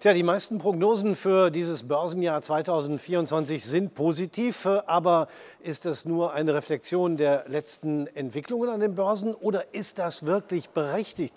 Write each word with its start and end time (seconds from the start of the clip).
Tja, 0.00 0.14
die 0.14 0.22
meisten 0.22 0.58
Prognosen 0.58 1.16
für 1.16 1.50
dieses 1.50 1.82
Börsenjahr 1.82 2.40
2024 2.40 3.64
sind 3.64 3.94
positiv, 3.94 4.64
aber 4.86 5.26
ist 5.60 5.86
das 5.86 6.04
nur 6.04 6.32
eine 6.34 6.54
Reflexion 6.54 7.16
der 7.16 7.46
letzten 7.48 8.06
Entwicklungen 8.06 8.68
an 8.68 8.78
den 8.78 8.94
Börsen 8.94 9.34
oder 9.34 9.74
ist 9.74 9.98
das 9.98 10.24
wirklich 10.24 10.70
berechtigt? 10.70 11.34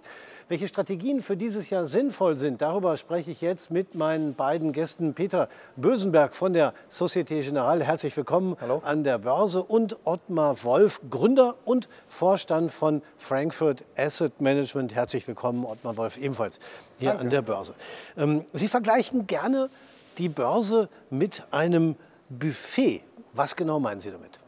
Welche 0.48 0.68
Strategien 0.68 1.22
für 1.22 1.38
dieses 1.38 1.70
Jahr 1.70 1.86
sinnvoll 1.86 2.36
sind, 2.36 2.62
darüber 2.62 2.98
spreche 2.98 3.32
ich 3.32 3.42
jetzt 3.42 3.72
mit 3.72 3.96
meinen 3.96 4.34
beiden 4.34 4.74
Gästen. 4.74 5.14
Peter 5.14 5.48
Bösenberg 5.76 6.36
von 6.36 6.54
der 6.54 6.74
Societe 6.90 7.40
Generale, 7.40 7.84
herzlich 7.84 8.16
willkommen 8.18 8.58
Hallo. 8.60 8.82
an 8.84 9.04
der 9.04 9.18
Börse. 9.18 9.64
Und 9.64 9.98
Ottmar 10.04 10.64
Wolf, 10.64 11.02
Gründer 11.10 11.56
und 11.64 11.88
Vorstand 12.08 12.72
von 12.72 13.02
Frankfurt 13.18 13.86
Asset 13.96 14.42
Management. 14.42 14.96
Herzlich 14.96 15.28
willkommen, 15.28 15.66
Ottmar 15.66 15.96
Wolf, 15.98 16.18
ebenfalls 16.18 16.60
hier 16.98 17.10
Danke. 17.10 17.24
an 17.24 17.30
der 17.30 17.42
Börse. 17.42 17.74
Ähm, 18.18 18.44
Sie 18.54 18.68
vergleichen 18.68 19.28
gerne 19.28 19.70
die 20.18 20.30
Börse 20.30 20.90
mit 21.10 21.44
einem 21.52 21.96
Buffet. 22.30 23.04
Was 23.34 23.56
genau 23.56 23.80
meinen 23.80 24.00
Sie 24.00 24.12
damit? 24.12 24.40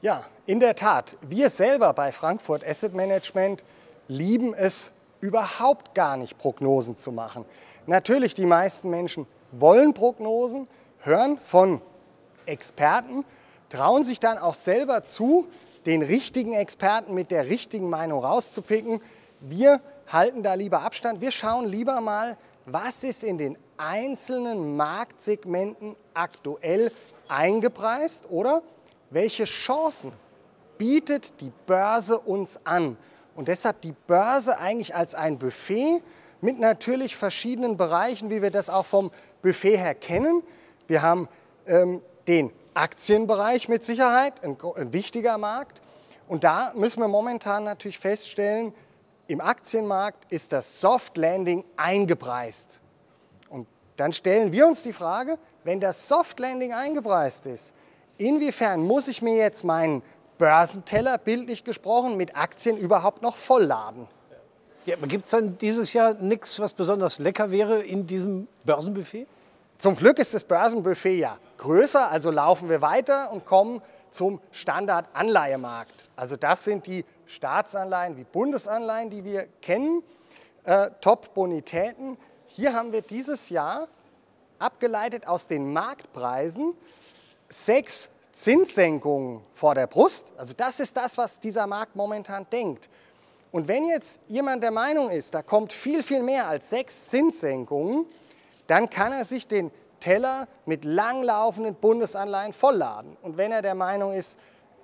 Ja, 0.00 0.24
in 0.46 0.60
der 0.60 0.76
Tat. 0.76 1.16
Wir 1.22 1.50
selber 1.50 1.92
bei 1.92 2.12
Frankfurt 2.12 2.66
Asset 2.66 2.94
Management 2.94 3.64
lieben 4.06 4.54
es, 4.54 4.92
überhaupt 5.20 5.94
gar 5.94 6.16
nicht 6.16 6.38
Prognosen 6.38 6.96
zu 6.96 7.12
machen. 7.12 7.44
Natürlich, 7.86 8.34
die 8.34 8.46
meisten 8.46 8.90
Menschen 8.90 9.26
wollen 9.52 9.94
Prognosen, 9.94 10.68
hören 10.98 11.38
von 11.42 11.80
Experten, 12.46 13.24
trauen 13.68 14.04
sich 14.04 14.20
dann 14.20 14.38
auch 14.38 14.54
selber 14.54 15.04
zu, 15.04 15.46
den 15.86 16.02
richtigen 16.02 16.52
Experten 16.52 17.14
mit 17.14 17.30
der 17.30 17.48
richtigen 17.48 17.88
Meinung 17.88 18.24
rauszupicken. 18.24 19.00
Wir 19.40 19.80
halten 20.08 20.42
da 20.42 20.54
lieber 20.54 20.82
Abstand. 20.82 21.20
Wir 21.20 21.30
schauen 21.30 21.66
lieber 21.66 22.00
mal, 22.00 22.36
was 22.66 23.04
ist 23.04 23.24
in 23.24 23.38
den 23.38 23.56
einzelnen 23.76 24.76
Marktsegmenten 24.76 25.96
aktuell 26.14 26.92
eingepreist 27.28 28.28
oder 28.30 28.62
welche 29.10 29.44
Chancen 29.44 30.12
bietet 30.76 31.40
die 31.40 31.52
Börse 31.66 32.18
uns 32.18 32.58
an. 32.64 32.96
Und 33.38 33.46
deshalb 33.46 33.82
die 33.82 33.94
Börse 34.08 34.58
eigentlich 34.58 34.96
als 34.96 35.14
ein 35.14 35.38
Buffet 35.38 36.02
mit 36.40 36.58
natürlich 36.58 37.14
verschiedenen 37.14 37.76
Bereichen, 37.76 38.30
wie 38.30 38.42
wir 38.42 38.50
das 38.50 38.68
auch 38.68 38.84
vom 38.84 39.12
Buffet 39.42 39.76
her 39.76 39.94
kennen. 39.94 40.42
Wir 40.88 41.02
haben 41.02 41.28
ähm, 41.68 42.02
den 42.26 42.50
Aktienbereich 42.74 43.68
mit 43.68 43.84
Sicherheit, 43.84 44.42
ein, 44.42 44.56
ein 44.74 44.92
wichtiger 44.92 45.38
Markt. 45.38 45.80
Und 46.26 46.42
da 46.42 46.72
müssen 46.74 46.98
wir 46.98 47.06
momentan 47.06 47.62
natürlich 47.62 48.00
feststellen, 48.00 48.74
im 49.28 49.40
Aktienmarkt 49.40 50.32
ist 50.32 50.50
das 50.50 50.80
Soft 50.80 51.16
Landing 51.16 51.62
eingepreist. 51.76 52.80
Und 53.50 53.68
dann 53.94 54.12
stellen 54.12 54.50
wir 54.50 54.66
uns 54.66 54.82
die 54.82 54.92
Frage, 54.92 55.38
wenn 55.62 55.78
das 55.78 56.08
Soft 56.08 56.40
Landing 56.40 56.72
eingepreist 56.72 57.46
ist, 57.46 57.72
inwiefern 58.16 58.82
muss 58.82 59.06
ich 59.06 59.22
mir 59.22 59.36
jetzt 59.36 59.62
meinen 59.62 60.02
Börsenteller, 60.38 61.18
bildlich 61.18 61.64
gesprochen, 61.64 62.16
mit 62.16 62.36
Aktien 62.36 62.76
überhaupt 62.76 63.22
noch 63.22 63.36
vollladen. 63.36 64.06
Ja, 64.86 64.96
aber 64.96 65.06
gibt 65.06 65.26
es 65.26 65.32
dann 65.32 65.58
dieses 65.58 65.92
Jahr 65.92 66.14
nichts, 66.14 66.58
was 66.60 66.72
besonders 66.72 67.18
lecker 67.18 67.50
wäre 67.50 67.82
in 67.82 68.06
diesem 68.06 68.48
Börsenbuffet? 68.64 69.26
Zum 69.76 69.96
Glück 69.96 70.18
ist 70.18 70.32
das 70.32 70.44
Börsenbuffet 70.44 71.18
ja 71.18 71.38
größer, 71.58 72.10
also 72.10 72.30
laufen 72.30 72.68
wir 72.68 72.80
weiter 72.80 73.30
und 73.30 73.44
kommen 73.44 73.82
zum 74.10 74.40
Standardanleihemarkt. 74.50 75.92
Also 76.16 76.36
das 76.36 76.64
sind 76.64 76.86
die 76.86 77.04
Staatsanleihen 77.26 78.16
wie 78.16 78.24
Bundesanleihen, 78.24 79.10
die 79.10 79.24
wir 79.24 79.46
kennen, 79.60 80.02
äh, 80.64 80.90
Top-Bonitäten. 81.00 82.16
Hier 82.46 82.72
haben 82.74 82.92
wir 82.92 83.02
dieses 83.02 83.50
Jahr 83.50 83.88
abgeleitet 84.58 85.28
aus 85.28 85.46
den 85.46 85.72
Marktpreisen 85.72 86.74
sechs 87.48 88.08
Zinssenkungen 88.38 89.42
vor 89.52 89.74
der 89.74 89.88
Brust. 89.88 90.32
Also 90.36 90.54
das 90.56 90.78
ist 90.78 90.96
das, 90.96 91.18
was 91.18 91.40
dieser 91.40 91.66
Markt 91.66 91.96
momentan 91.96 92.46
denkt. 92.52 92.88
Und 93.50 93.66
wenn 93.66 93.84
jetzt 93.84 94.20
jemand 94.28 94.62
der 94.62 94.70
Meinung 94.70 95.10
ist, 95.10 95.34
da 95.34 95.42
kommt 95.42 95.72
viel, 95.72 96.04
viel 96.04 96.22
mehr 96.22 96.46
als 96.46 96.70
sechs 96.70 97.08
Zinssenkungen, 97.08 98.06
dann 98.68 98.88
kann 98.88 99.10
er 99.10 99.24
sich 99.24 99.48
den 99.48 99.72
Teller 99.98 100.46
mit 100.66 100.84
langlaufenden 100.84 101.74
Bundesanleihen 101.74 102.52
vollladen. 102.52 103.16
Und 103.22 103.38
wenn 103.38 103.50
er 103.50 103.60
der 103.60 103.74
Meinung 103.74 104.12
ist, 104.12 104.36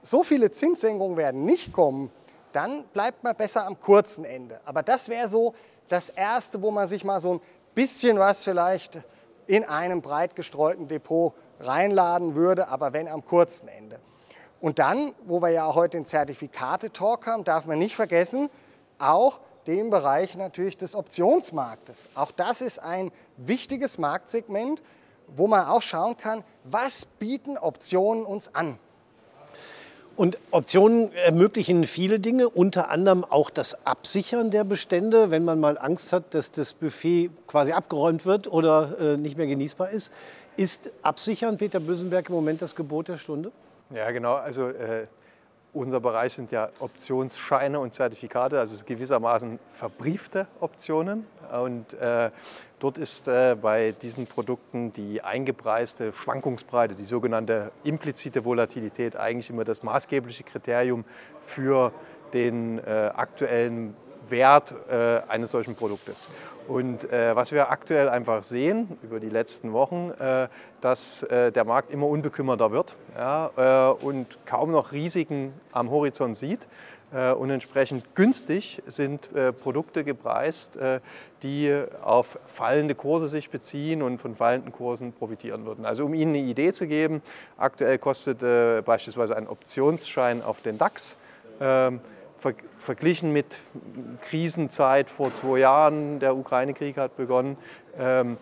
so 0.02 0.24
viele 0.24 0.50
Zinssenkungen 0.50 1.16
werden 1.16 1.44
nicht 1.44 1.72
kommen, 1.72 2.10
dann 2.52 2.82
bleibt 2.92 3.22
man 3.22 3.36
besser 3.36 3.66
am 3.66 3.78
kurzen 3.78 4.24
Ende. 4.24 4.60
Aber 4.64 4.82
das 4.82 5.08
wäre 5.08 5.28
so 5.28 5.54
das 5.88 6.08
Erste, 6.08 6.60
wo 6.60 6.72
man 6.72 6.88
sich 6.88 7.04
mal 7.04 7.20
so 7.20 7.34
ein 7.34 7.40
bisschen 7.72 8.18
was 8.18 8.42
vielleicht 8.42 9.04
in 9.46 9.64
einem 9.64 10.02
breit 10.02 10.36
gestreuten 10.36 10.88
Depot 10.88 11.34
reinladen 11.60 12.34
würde, 12.34 12.68
aber 12.68 12.92
wenn 12.92 13.08
am 13.08 13.24
kurzen 13.24 13.68
Ende. 13.68 13.98
Und 14.60 14.78
dann, 14.78 15.14
wo 15.24 15.42
wir 15.42 15.50
ja 15.50 15.74
heute 15.74 15.98
den 15.98 16.06
Zertifikate-Talk 16.06 17.26
haben, 17.26 17.44
darf 17.44 17.66
man 17.66 17.78
nicht 17.78 17.94
vergessen, 17.94 18.48
auch 18.98 19.40
den 19.66 19.90
Bereich 19.90 20.36
natürlich 20.36 20.76
des 20.76 20.94
Optionsmarktes. 20.94 22.08
Auch 22.14 22.30
das 22.30 22.60
ist 22.60 22.78
ein 22.78 23.10
wichtiges 23.36 23.98
Marktsegment, 23.98 24.82
wo 25.28 25.46
man 25.46 25.66
auch 25.66 25.82
schauen 25.82 26.16
kann, 26.16 26.44
was 26.64 27.06
bieten 27.06 27.58
Optionen 27.58 28.24
uns 28.24 28.54
an. 28.54 28.78
Und 30.16 30.38
Optionen 30.52 31.12
ermöglichen 31.14 31.84
viele 31.84 32.20
Dinge, 32.20 32.48
unter 32.48 32.90
anderem 32.90 33.24
auch 33.24 33.50
das 33.50 33.84
Absichern 33.84 34.50
der 34.50 34.62
Bestände, 34.62 35.30
wenn 35.30 35.44
man 35.44 35.58
mal 35.58 35.76
Angst 35.76 36.12
hat, 36.12 36.34
dass 36.34 36.52
das 36.52 36.72
Buffet 36.72 37.30
quasi 37.48 37.72
abgeräumt 37.72 38.24
wird 38.24 38.50
oder 38.50 38.96
äh, 39.00 39.16
nicht 39.16 39.36
mehr 39.36 39.48
genießbar 39.48 39.90
ist. 39.90 40.12
Ist 40.56 40.90
Absichern, 41.02 41.56
Peter 41.56 41.80
Bösenberg, 41.80 42.28
im 42.28 42.36
Moment 42.36 42.62
das 42.62 42.76
Gebot 42.76 43.08
der 43.08 43.16
Stunde? 43.16 43.50
Ja, 43.92 44.10
genau. 44.12 44.34
Also 44.34 44.68
äh, 44.68 45.06
unser 45.74 46.00
Bereich 46.00 46.32
sind 46.32 46.52
ja 46.52 46.70
Optionsscheine 46.78 47.80
und 47.80 47.92
Zertifikate, 47.92 48.58
also 48.58 48.82
gewissermaßen 48.84 49.58
verbriefte 49.70 50.46
Optionen. 50.60 51.26
Und 51.52 51.92
äh, 51.94 52.30
dort 52.78 52.98
ist 52.98 53.28
äh, 53.28 53.56
bei 53.60 53.92
diesen 53.92 54.26
Produkten 54.26 54.92
die 54.92 55.22
eingepreiste 55.22 56.12
Schwankungsbreite, 56.12 56.94
die 56.94 57.04
sogenannte 57.04 57.72
implizite 57.82 58.44
Volatilität, 58.44 59.16
eigentlich 59.16 59.50
immer 59.50 59.64
das 59.64 59.82
maßgebliche 59.82 60.44
Kriterium 60.44 61.04
für 61.40 61.92
den 62.32 62.78
äh, 62.78 63.10
aktuellen 63.14 63.94
Wert 64.28 64.74
äh, 64.90 65.20
eines 65.28 65.50
solchen 65.50 65.74
Produktes. 65.74 66.28
Und 66.66 67.12
äh, 67.12 67.36
was 67.36 67.52
wir 67.52 67.70
aktuell 67.70 68.08
einfach 68.08 68.42
sehen 68.42 68.98
über 69.02 69.20
die 69.20 69.28
letzten 69.28 69.72
Wochen, 69.72 70.10
äh, 70.18 70.48
dass 70.80 71.22
äh, 71.24 71.52
der 71.52 71.64
Markt 71.64 71.90
immer 71.90 72.06
unbekümmerter 72.06 72.72
wird 72.72 72.94
ja, 73.14 73.50
äh, 73.90 74.04
und 74.04 74.38
kaum 74.46 74.70
noch 74.70 74.92
Risiken 74.92 75.52
am 75.72 75.90
Horizont 75.90 76.36
sieht. 76.36 76.66
Äh, 77.12 77.32
und 77.32 77.50
entsprechend 77.50 78.14
günstig 78.14 78.82
sind 78.86 79.28
Produkte 79.62 80.04
gepreist, 80.04 80.78
die 81.42 81.84
auf 82.02 82.38
fallende 82.46 82.94
Kurse 82.94 83.28
sich 83.28 83.50
beziehen 83.50 84.00
und 84.00 84.18
von 84.18 84.34
fallenden 84.34 84.72
Kursen 84.72 85.12
profitieren 85.12 85.66
würden. 85.66 85.84
Also 85.84 86.06
um 86.06 86.14
Ihnen 86.14 86.34
eine 86.34 86.44
Idee 86.44 86.72
zu 86.72 86.86
geben, 86.86 87.20
aktuell 87.58 87.98
kostet 87.98 88.40
beispielsweise 88.84 89.36
ein 89.36 89.46
Optionsschein 89.46 90.42
auf 90.42 90.62
den 90.62 90.78
DAX 90.78 91.18
ähm, 92.44 92.54
verglichen 92.78 93.32
mit 93.32 93.58
Krisenzeit 94.22 95.10
vor 95.10 95.32
zwei 95.32 95.58
Jahren, 95.58 96.18
der 96.20 96.36
Ukraine-Krieg 96.36 96.96
hat 96.96 97.16
begonnen, 97.16 97.56
ähm, 97.98 98.36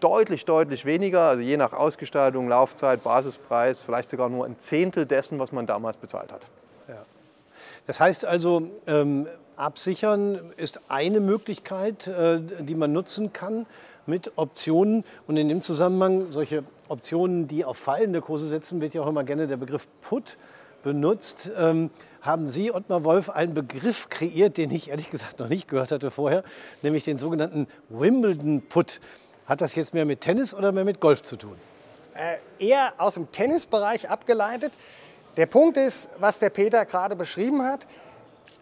deutlich, 0.00 0.44
deutlich 0.44 0.84
weniger, 0.84 1.22
also 1.22 1.42
je 1.42 1.56
nach 1.56 1.72
Ausgestaltung, 1.72 2.48
Laufzeit, 2.48 3.02
Basispreis, 3.02 3.82
vielleicht 3.82 4.08
sogar 4.08 4.28
nur 4.28 4.44
ein 4.44 4.58
Zehntel 4.58 5.06
dessen, 5.06 5.38
was 5.38 5.52
man 5.52 5.66
damals 5.66 5.96
bezahlt 5.96 6.32
hat. 6.32 6.46
Ja. 6.88 7.04
Das 7.86 8.00
heißt 8.00 8.24
also, 8.24 8.70
ähm, 8.86 9.26
absichern 9.56 10.52
ist 10.56 10.80
eine 10.88 11.20
Möglichkeit, 11.20 12.06
äh, 12.06 12.40
die 12.60 12.74
man 12.74 12.92
nutzen 12.92 13.32
kann 13.32 13.66
mit 14.06 14.32
Optionen. 14.36 15.04
Und 15.26 15.36
in 15.36 15.48
dem 15.48 15.60
Zusammenhang, 15.60 16.30
solche 16.30 16.64
Optionen, 16.88 17.48
die 17.48 17.64
auf 17.64 17.76
fallende 17.76 18.20
Kurse 18.20 18.48
setzen, 18.48 18.80
wird 18.80 18.94
ja 18.94 19.02
auch 19.02 19.08
immer 19.08 19.24
gerne 19.24 19.46
der 19.46 19.56
Begriff 19.56 19.88
Put 20.00 20.38
benutzt. 20.82 21.50
Ähm, 21.56 21.90
haben 22.20 22.48
Sie, 22.50 22.72
Ottmar 22.72 23.04
Wolf, 23.04 23.30
einen 23.30 23.54
Begriff 23.54 24.08
kreiert, 24.08 24.56
den 24.56 24.70
ich 24.70 24.90
ehrlich 24.90 25.10
gesagt 25.10 25.38
noch 25.38 25.48
nicht 25.48 25.68
gehört 25.68 25.92
hatte 25.92 26.10
vorher, 26.10 26.42
nämlich 26.82 27.04
den 27.04 27.18
sogenannten 27.18 27.68
Wimbledon-Put. 27.88 29.00
Hat 29.46 29.60
das 29.60 29.74
jetzt 29.74 29.94
mehr 29.94 30.04
mit 30.04 30.20
Tennis 30.20 30.52
oder 30.52 30.72
mehr 30.72 30.84
mit 30.84 31.00
Golf 31.00 31.22
zu 31.22 31.36
tun? 31.36 31.56
Äh, 32.14 32.38
eher 32.58 32.92
aus 32.98 33.14
dem 33.14 33.30
Tennisbereich 33.30 34.10
abgeleitet. 34.10 34.72
Der 35.36 35.46
Punkt 35.46 35.76
ist, 35.76 36.10
was 36.18 36.38
der 36.38 36.50
Peter 36.50 36.84
gerade 36.84 37.14
beschrieben 37.14 37.62
hat, 37.62 37.86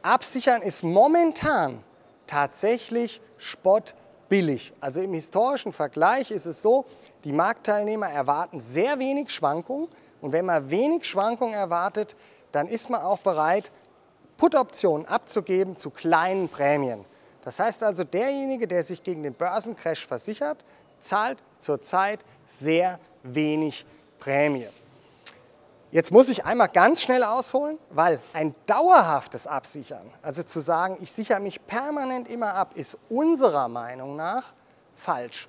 absichern 0.02 0.62
ist 0.62 0.84
momentan 0.84 1.82
tatsächlich 2.26 3.20
spottbillig. 3.38 4.74
Also 4.80 5.00
im 5.00 5.14
historischen 5.14 5.72
Vergleich 5.72 6.30
ist 6.30 6.46
es 6.46 6.60
so, 6.60 6.84
die 7.24 7.32
Marktteilnehmer 7.32 8.08
erwarten 8.08 8.60
sehr 8.60 8.98
wenig 8.98 9.30
Schwankungen. 9.30 9.88
Und 10.26 10.32
wenn 10.32 10.44
man 10.44 10.70
wenig 10.70 11.04
Schwankungen 11.04 11.54
erwartet, 11.54 12.16
dann 12.50 12.66
ist 12.66 12.90
man 12.90 13.00
auch 13.00 13.20
bereit, 13.20 13.70
Put-Optionen 14.36 15.06
abzugeben 15.06 15.76
zu 15.76 15.90
kleinen 15.90 16.48
Prämien. 16.48 17.04
Das 17.42 17.60
heißt 17.60 17.84
also, 17.84 18.02
derjenige, 18.02 18.66
der 18.66 18.82
sich 18.82 19.04
gegen 19.04 19.22
den 19.22 19.34
Börsencrash 19.34 20.04
versichert, 20.04 20.64
zahlt 20.98 21.38
zurzeit 21.60 22.24
sehr 22.44 22.98
wenig 23.22 23.86
Prämie. 24.18 24.66
Jetzt 25.92 26.10
muss 26.10 26.28
ich 26.28 26.44
einmal 26.44 26.70
ganz 26.70 27.02
schnell 27.02 27.22
ausholen, 27.22 27.78
weil 27.90 28.18
ein 28.32 28.52
dauerhaftes 28.66 29.46
Absichern, 29.46 30.12
also 30.22 30.42
zu 30.42 30.58
sagen, 30.58 30.96
ich 31.00 31.12
sichere 31.12 31.38
mich 31.38 31.64
permanent 31.68 32.28
immer 32.28 32.52
ab, 32.54 32.72
ist 32.74 32.98
unserer 33.08 33.68
Meinung 33.68 34.16
nach 34.16 34.54
falsch. 34.96 35.46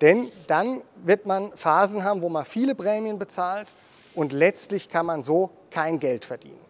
Denn 0.00 0.30
dann 0.46 0.82
wird 1.04 1.26
man 1.26 1.52
Phasen 1.56 2.04
haben, 2.04 2.22
wo 2.22 2.28
man 2.28 2.44
viele 2.44 2.74
Prämien 2.74 3.18
bezahlt 3.18 3.66
und 4.14 4.32
letztlich 4.32 4.88
kann 4.88 5.06
man 5.06 5.22
so 5.22 5.50
kein 5.70 5.98
Geld 5.98 6.24
verdienen. 6.24 6.60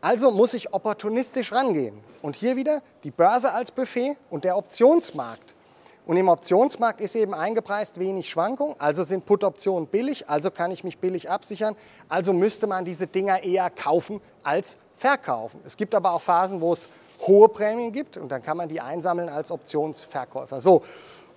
Also 0.00 0.30
muss 0.30 0.54
ich 0.54 0.72
opportunistisch 0.72 1.52
rangehen. 1.52 1.98
Und 2.22 2.36
hier 2.36 2.56
wieder 2.56 2.82
die 3.04 3.10
Börse 3.10 3.52
als 3.52 3.70
Buffet 3.70 4.16
und 4.30 4.44
der 4.44 4.56
Optionsmarkt. 4.56 5.54
Und 6.06 6.16
im 6.16 6.28
Optionsmarkt 6.28 7.02
ist 7.02 7.14
eben 7.16 7.34
eingepreist 7.34 7.98
wenig 7.98 8.30
Schwankung, 8.30 8.74
also 8.78 9.04
sind 9.04 9.26
Put-Optionen 9.26 9.88
billig, 9.88 10.28
also 10.28 10.50
kann 10.50 10.70
ich 10.70 10.82
mich 10.82 10.96
billig 10.96 11.28
absichern, 11.28 11.76
also 12.08 12.32
müsste 12.32 12.66
man 12.66 12.86
diese 12.86 13.06
Dinger 13.06 13.42
eher 13.42 13.68
kaufen 13.68 14.22
als 14.42 14.78
verkaufen. 14.96 15.60
Es 15.66 15.76
gibt 15.76 15.94
aber 15.94 16.12
auch 16.12 16.22
Phasen, 16.22 16.62
wo 16.62 16.72
es 16.72 16.88
hohe 17.26 17.50
Prämien 17.50 17.92
gibt 17.92 18.16
und 18.16 18.30
dann 18.32 18.40
kann 18.40 18.56
man 18.56 18.70
die 18.70 18.80
einsammeln 18.80 19.28
als 19.28 19.50
Optionsverkäufer. 19.50 20.62
So, 20.62 20.82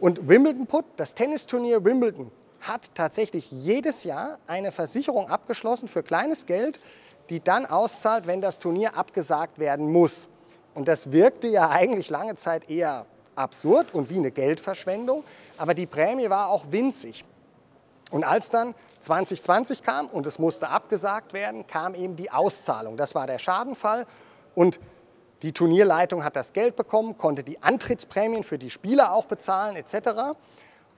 und 0.02 0.28
Wimbledon 0.28 0.66
Put, 0.66 0.84
das 0.98 1.14
Tennisturnier 1.14 1.86
Wimbledon, 1.86 2.32
hat 2.60 2.94
tatsächlich 2.96 3.52
jedes 3.52 4.04
Jahr 4.04 4.40
eine 4.48 4.72
Versicherung 4.72 5.30
abgeschlossen 5.30 5.88
für 5.88 6.02
kleines 6.02 6.48
Geld, 6.48 6.80
die 7.30 7.40
dann 7.40 7.68
auszahlt, 7.68 8.26
wenn 8.26 8.42
das 8.42 8.58
Turnier 8.58 8.98
abgesagt 8.98 9.60
werden 9.60 9.92
muss. 9.92 10.28
Und 10.74 10.88
das 10.88 11.12
wirkte 11.12 11.48
ja 11.48 11.70
eigentlich 11.70 12.10
lange 12.10 12.36
Zeit 12.36 12.70
eher 12.70 13.06
absurd 13.36 13.94
und 13.94 14.10
wie 14.10 14.18
eine 14.18 14.32
Geldverschwendung, 14.32 15.24
aber 15.58 15.76
die 15.76 15.86
Prämie 15.86 16.30
war 16.32 16.50
auch 16.50 16.66
winzig. 16.72 17.24
Und 18.10 18.24
als 18.24 18.50
dann 18.50 18.74
2020 19.02 19.84
kam 19.84 20.08
und 20.08 20.26
es 20.26 20.40
musste 20.40 20.70
abgesagt 20.70 21.34
werden, 21.34 21.68
kam 21.68 21.94
eben 21.94 22.16
die 22.16 22.32
Auszahlung. 22.32 22.98
Das 22.98 23.14
war 23.14 23.28
der 23.28 23.38
Schadenfall 23.38 24.08
und 24.56 24.80
die 25.42 25.54
Turnierleitung 25.54 26.24
hat 26.24 26.36
das 26.36 26.54
Geld 26.54 26.76
bekommen, 26.76 27.18
konnte 27.18 27.44
die 27.44 27.62
Antrittsprämien 27.62 28.44
für 28.44 28.58
die 28.58 28.70
Spieler 28.70 29.12
auch 29.14 29.26
bezahlen 29.26 29.76
etc. 29.76 30.38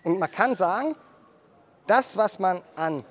Und 0.04 0.20
man 0.20 0.32
kann 0.32 0.56
sagen, 0.56 0.96
das, 1.88 2.18
was 2.18 2.40
man 2.40 2.62
an 2.76 3.06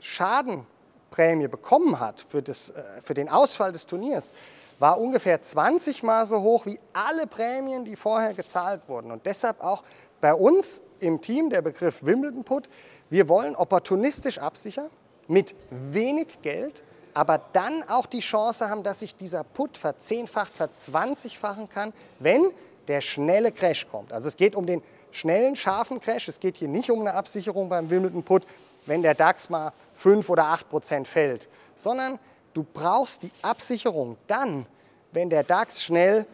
Schadenprämie 0.00 1.48
bekommen 1.48 2.00
hat 2.00 2.20
für, 2.20 2.42
das, 2.42 2.70
äh, 2.70 2.82
für 3.02 3.14
den 3.14 3.28
Ausfall 3.28 3.72
des 3.72 3.86
Turniers, 3.86 4.32
war 4.78 5.00
ungefähr 5.00 5.40
20 5.40 6.02
Mal 6.02 6.26
so 6.26 6.42
hoch 6.42 6.66
wie 6.66 6.78
alle 6.92 7.26
Prämien, 7.26 7.84
die 7.84 7.96
vorher 7.96 8.34
gezahlt 8.34 8.88
wurden. 8.88 9.10
Und 9.10 9.24
deshalb 9.24 9.62
auch 9.62 9.82
bei 10.20 10.34
uns 10.34 10.82
im 11.00 11.20
Team 11.20 11.50
der 11.50 11.62
Begriff 11.62 12.04
Wimbledon 12.04 12.44
Put. 12.44 12.68
Wir 13.08 13.28
wollen 13.28 13.56
opportunistisch 13.56 14.38
absichern 14.38 14.90
mit 15.28 15.54
wenig 15.70 16.40
Geld, 16.42 16.82
aber 17.16 17.40
dann 17.52 17.82
auch 17.88 18.06
die 18.06 18.20
Chance 18.20 18.68
haben, 18.68 18.82
dass 18.82 19.00
sich 19.00 19.16
dieser 19.16 19.42
Put 19.42 19.78
verzehnfacht, 19.78 20.52
verzwanzigfachen 20.52 21.68
kann, 21.68 21.92
wenn 22.18 22.52
der 22.88 23.00
schnelle 23.00 23.50
Crash 23.50 23.88
kommt. 23.88 24.12
Also 24.12 24.28
es 24.28 24.36
geht 24.36 24.54
um 24.54 24.66
den 24.66 24.82
schnellen, 25.10 25.56
scharfen 25.56 26.00
Crash. 26.00 26.28
Es 26.28 26.38
geht 26.38 26.56
hier 26.56 26.68
nicht 26.68 26.90
um 26.90 27.00
eine 27.00 27.14
Absicherung 27.14 27.68
beim 27.68 27.90
Wimbledon 27.90 28.22
Put, 28.22 28.46
wenn 28.86 29.02
der 29.02 29.14
DAX 29.14 29.50
mal 29.50 29.72
5 29.94 30.28
oder 30.30 30.44
8 30.44 30.68
Prozent 30.68 31.08
fällt, 31.08 31.48
sondern 31.74 32.20
Du 32.56 32.64
brauchst 32.64 33.22
die 33.22 33.30
Absicherung 33.42 34.16
dann, 34.28 34.64
wenn 35.12 35.28
der 35.28 35.44
DAX 35.44 35.84
schnell 35.84 36.24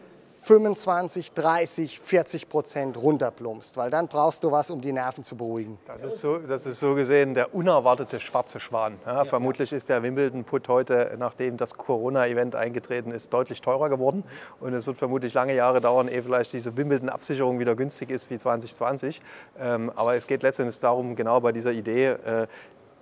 25, 0.43 1.31
30, 1.31 1.99
40 2.01 2.49
Prozent 2.49 2.97
runterplumpst, 2.97 3.77
weil 3.77 3.89
dann 3.89 4.09
brauchst 4.09 4.43
du 4.43 4.51
was, 4.51 4.69
um 4.69 4.81
die 4.81 4.91
Nerven 4.91 5.23
zu 5.23 5.37
beruhigen. 5.37 5.79
Das 5.85 6.03
ist 6.03 6.19
so, 6.19 6.37
das 6.37 6.65
ist 6.65 6.81
so 6.81 6.95
gesehen 6.95 7.33
der 7.33 7.55
unerwartete 7.55 8.19
schwarze 8.19 8.59
Schwan. 8.59 8.99
Ja, 9.05 9.15
ja, 9.15 9.25
vermutlich 9.25 9.71
ja. 9.71 9.77
ist 9.77 9.87
der 9.87 10.03
Wimbledon-Put 10.03 10.67
heute, 10.67 11.15
nachdem 11.17 11.55
das 11.55 11.75
Corona-Event 11.75 12.57
eingetreten 12.57 13.11
ist, 13.11 13.31
deutlich 13.31 13.61
teurer 13.61 13.87
geworden. 13.87 14.25
Und 14.59 14.73
es 14.73 14.85
wird 14.85 14.97
vermutlich 14.97 15.33
lange 15.33 15.55
Jahre 15.55 15.79
dauern, 15.79 16.09
ehe 16.09 16.21
vielleicht 16.21 16.51
diese 16.51 16.75
Wimbledon-Absicherung 16.75 17.59
wieder 17.59 17.75
günstig 17.75 18.09
ist 18.09 18.29
wie 18.29 18.37
2020. 18.37 19.21
Ähm, 19.57 19.93
aber 19.95 20.15
es 20.15 20.27
geht 20.27 20.43
letztendlich 20.43 20.77
darum, 20.79 21.15
genau 21.15 21.39
bei 21.39 21.53
dieser 21.53 21.71
Idee, 21.71 22.07
äh, 22.07 22.47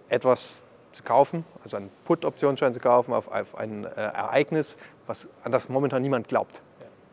etwas 0.09 0.63
zu 0.91 1.01
kaufen, 1.01 1.43
also 1.63 1.77
einen 1.77 1.89
Put-Optionsschein 2.03 2.73
zu 2.73 2.79
kaufen 2.79 3.13
auf, 3.13 3.29
auf 3.29 3.55
ein 3.55 3.85
äh, 3.85 3.89
Ereignis, 3.95 4.77
was, 5.07 5.27
an 5.43 5.51
das 5.51 5.69
momentan 5.69 6.03
niemand 6.03 6.27
glaubt. 6.27 6.61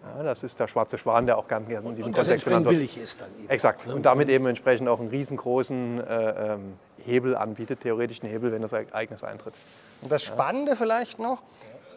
Ja, 0.02 0.22
das 0.22 0.42
ist 0.42 0.58
der 0.60 0.68
schwarze 0.68 0.96
Schwan, 0.96 1.26
der 1.26 1.38
auch 1.38 1.48
gerne 1.48 1.66
in 1.66 1.94
diesem 1.94 2.06
und 2.06 2.14
Kontext 2.14 2.44
genannt 2.44 2.66
wird. 2.66 2.76
billig 2.76 2.98
ist 2.98 3.20
dann 3.20 3.28
eben. 3.38 3.48
Exakt. 3.48 3.86
Ne? 3.86 3.94
Und 3.94 4.06
damit 4.06 4.28
eben 4.28 4.46
entsprechend 4.46 4.88
auch 4.88 5.00
einen 5.00 5.10
riesengroßen 5.10 6.06
äh, 6.06 6.52
ähm, 6.54 6.78
Hebel 7.04 7.36
anbietet, 7.36 7.80
theoretischen 7.80 8.28
Hebel, 8.28 8.52
wenn 8.52 8.62
das 8.62 8.72
Ereignis 8.72 9.24
eintritt. 9.24 9.54
Und 10.00 10.12
das 10.12 10.22
Spannende 10.22 10.72
ja. 10.72 10.76
vielleicht 10.76 11.18
noch, 11.18 11.42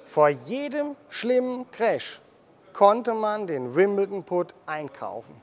vor 0.07 0.30
jedem 0.30 0.95
schlimmen 1.09 1.69
Crash 1.71 2.21
konnte 2.74 3.13
man 3.13 3.48
den 3.48 3.75
Wimbledon-Put 3.75 4.53
einkaufen. 4.65 5.36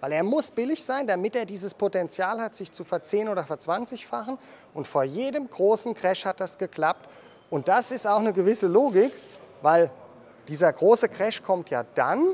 Weil 0.00 0.12
er 0.12 0.22
muss 0.22 0.50
billig 0.50 0.84
sein, 0.84 1.06
damit 1.06 1.36
er 1.36 1.44
dieses 1.44 1.74
Potenzial 1.74 2.40
hat, 2.40 2.54
sich 2.54 2.72
zu 2.72 2.84
verzehn- 2.84 3.28
oder 3.28 3.44
verzwanzigfachen. 3.44 4.38
Und 4.74 4.86
vor 4.86 5.04
jedem 5.04 5.48
großen 5.48 5.94
Crash 5.94 6.24
hat 6.24 6.40
das 6.40 6.58
geklappt. 6.58 7.08
Und 7.50 7.68
das 7.68 7.90
ist 7.90 8.06
auch 8.06 8.20
eine 8.20 8.32
gewisse 8.32 8.68
Logik, 8.68 9.12
weil 9.62 9.90
dieser 10.48 10.72
große 10.72 11.08
Crash 11.08 11.42
kommt 11.42 11.70
ja 11.70 11.84
dann, 11.94 12.24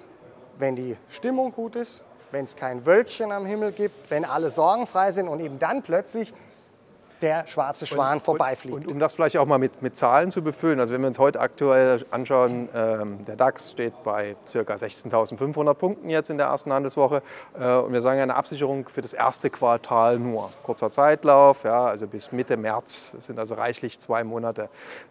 wenn 0.59 0.77
die 0.77 0.97
Stimmung 1.09 1.53
gut 1.53 1.77
ist, 1.77 2.03
wenn 2.31 2.45
es 2.45 2.57
kein 2.57 2.87
Wölkchen 2.87 3.33
am 3.33 3.47
Himmel 3.47 3.73
gibt, 3.73 4.11
wenn 4.11 4.25
alle 4.25 4.51
sorgenfrei 4.51 5.11
sind 5.11 5.29
und 5.29 5.41
eben 5.41 5.59
dann 5.59 5.83
plötzlich 5.83 6.33
der 7.23 7.47
schwarze 7.47 7.87
Schwan 7.87 8.15
und, 8.15 8.23
vorbeifliegt. 8.23 8.77
Und, 8.77 8.87
und, 8.87 8.93
um 8.93 8.99
das 8.99 9.15
vielleicht 9.15 9.37
auch 9.37 9.47
mal 9.47 9.59
mit, 9.59 9.81
mit, 9.83 9.97
Zahlen 9.97 10.31
zu 10.31 10.43
befüllen, 10.43 10.81
also 10.81 10.93
wenn 10.93 11.01
wir 11.01 11.09
uns 11.09 11.19
heute 11.19 11.41
aktuell 11.41 12.05
anschauen, 12.11 12.69
ähm, 12.75 13.25
der 13.25 13.37
DAX 13.37 13.71
steht 13.71 14.03
bei 14.03 14.37
ca. 14.51 14.59
16.500 14.61 15.75
Punkten 15.75 16.11
jetzt 16.11 16.31
in 16.31 16.39
der 16.39 16.47
ersten 16.47 16.73
Handelswoche 16.73 17.23
äh, 17.59 17.77
und 17.77 17.93
wir 17.93 18.01
sagen 18.01 18.21
eine 18.21 18.35
Absicherung 18.35 18.89
für 18.89 19.03
das 19.03 19.13
erste 19.13 19.51
Quartal 19.51 20.19
nur. 20.19 20.51
Kurzer 20.63 20.91
Zeitlauf, 20.91 21.65
ja, 21.65 21.87
also 21.87 22.07
bis 22.07 22.33
Mitte 22.33 22.57
März, 22.57 23.13
das 23.15 23.27
sind 23.27 23.39
also 23.39 23.55
reichlich 23.55 24.01
zwei 24.01 24.25
Monate. 24.25 24.69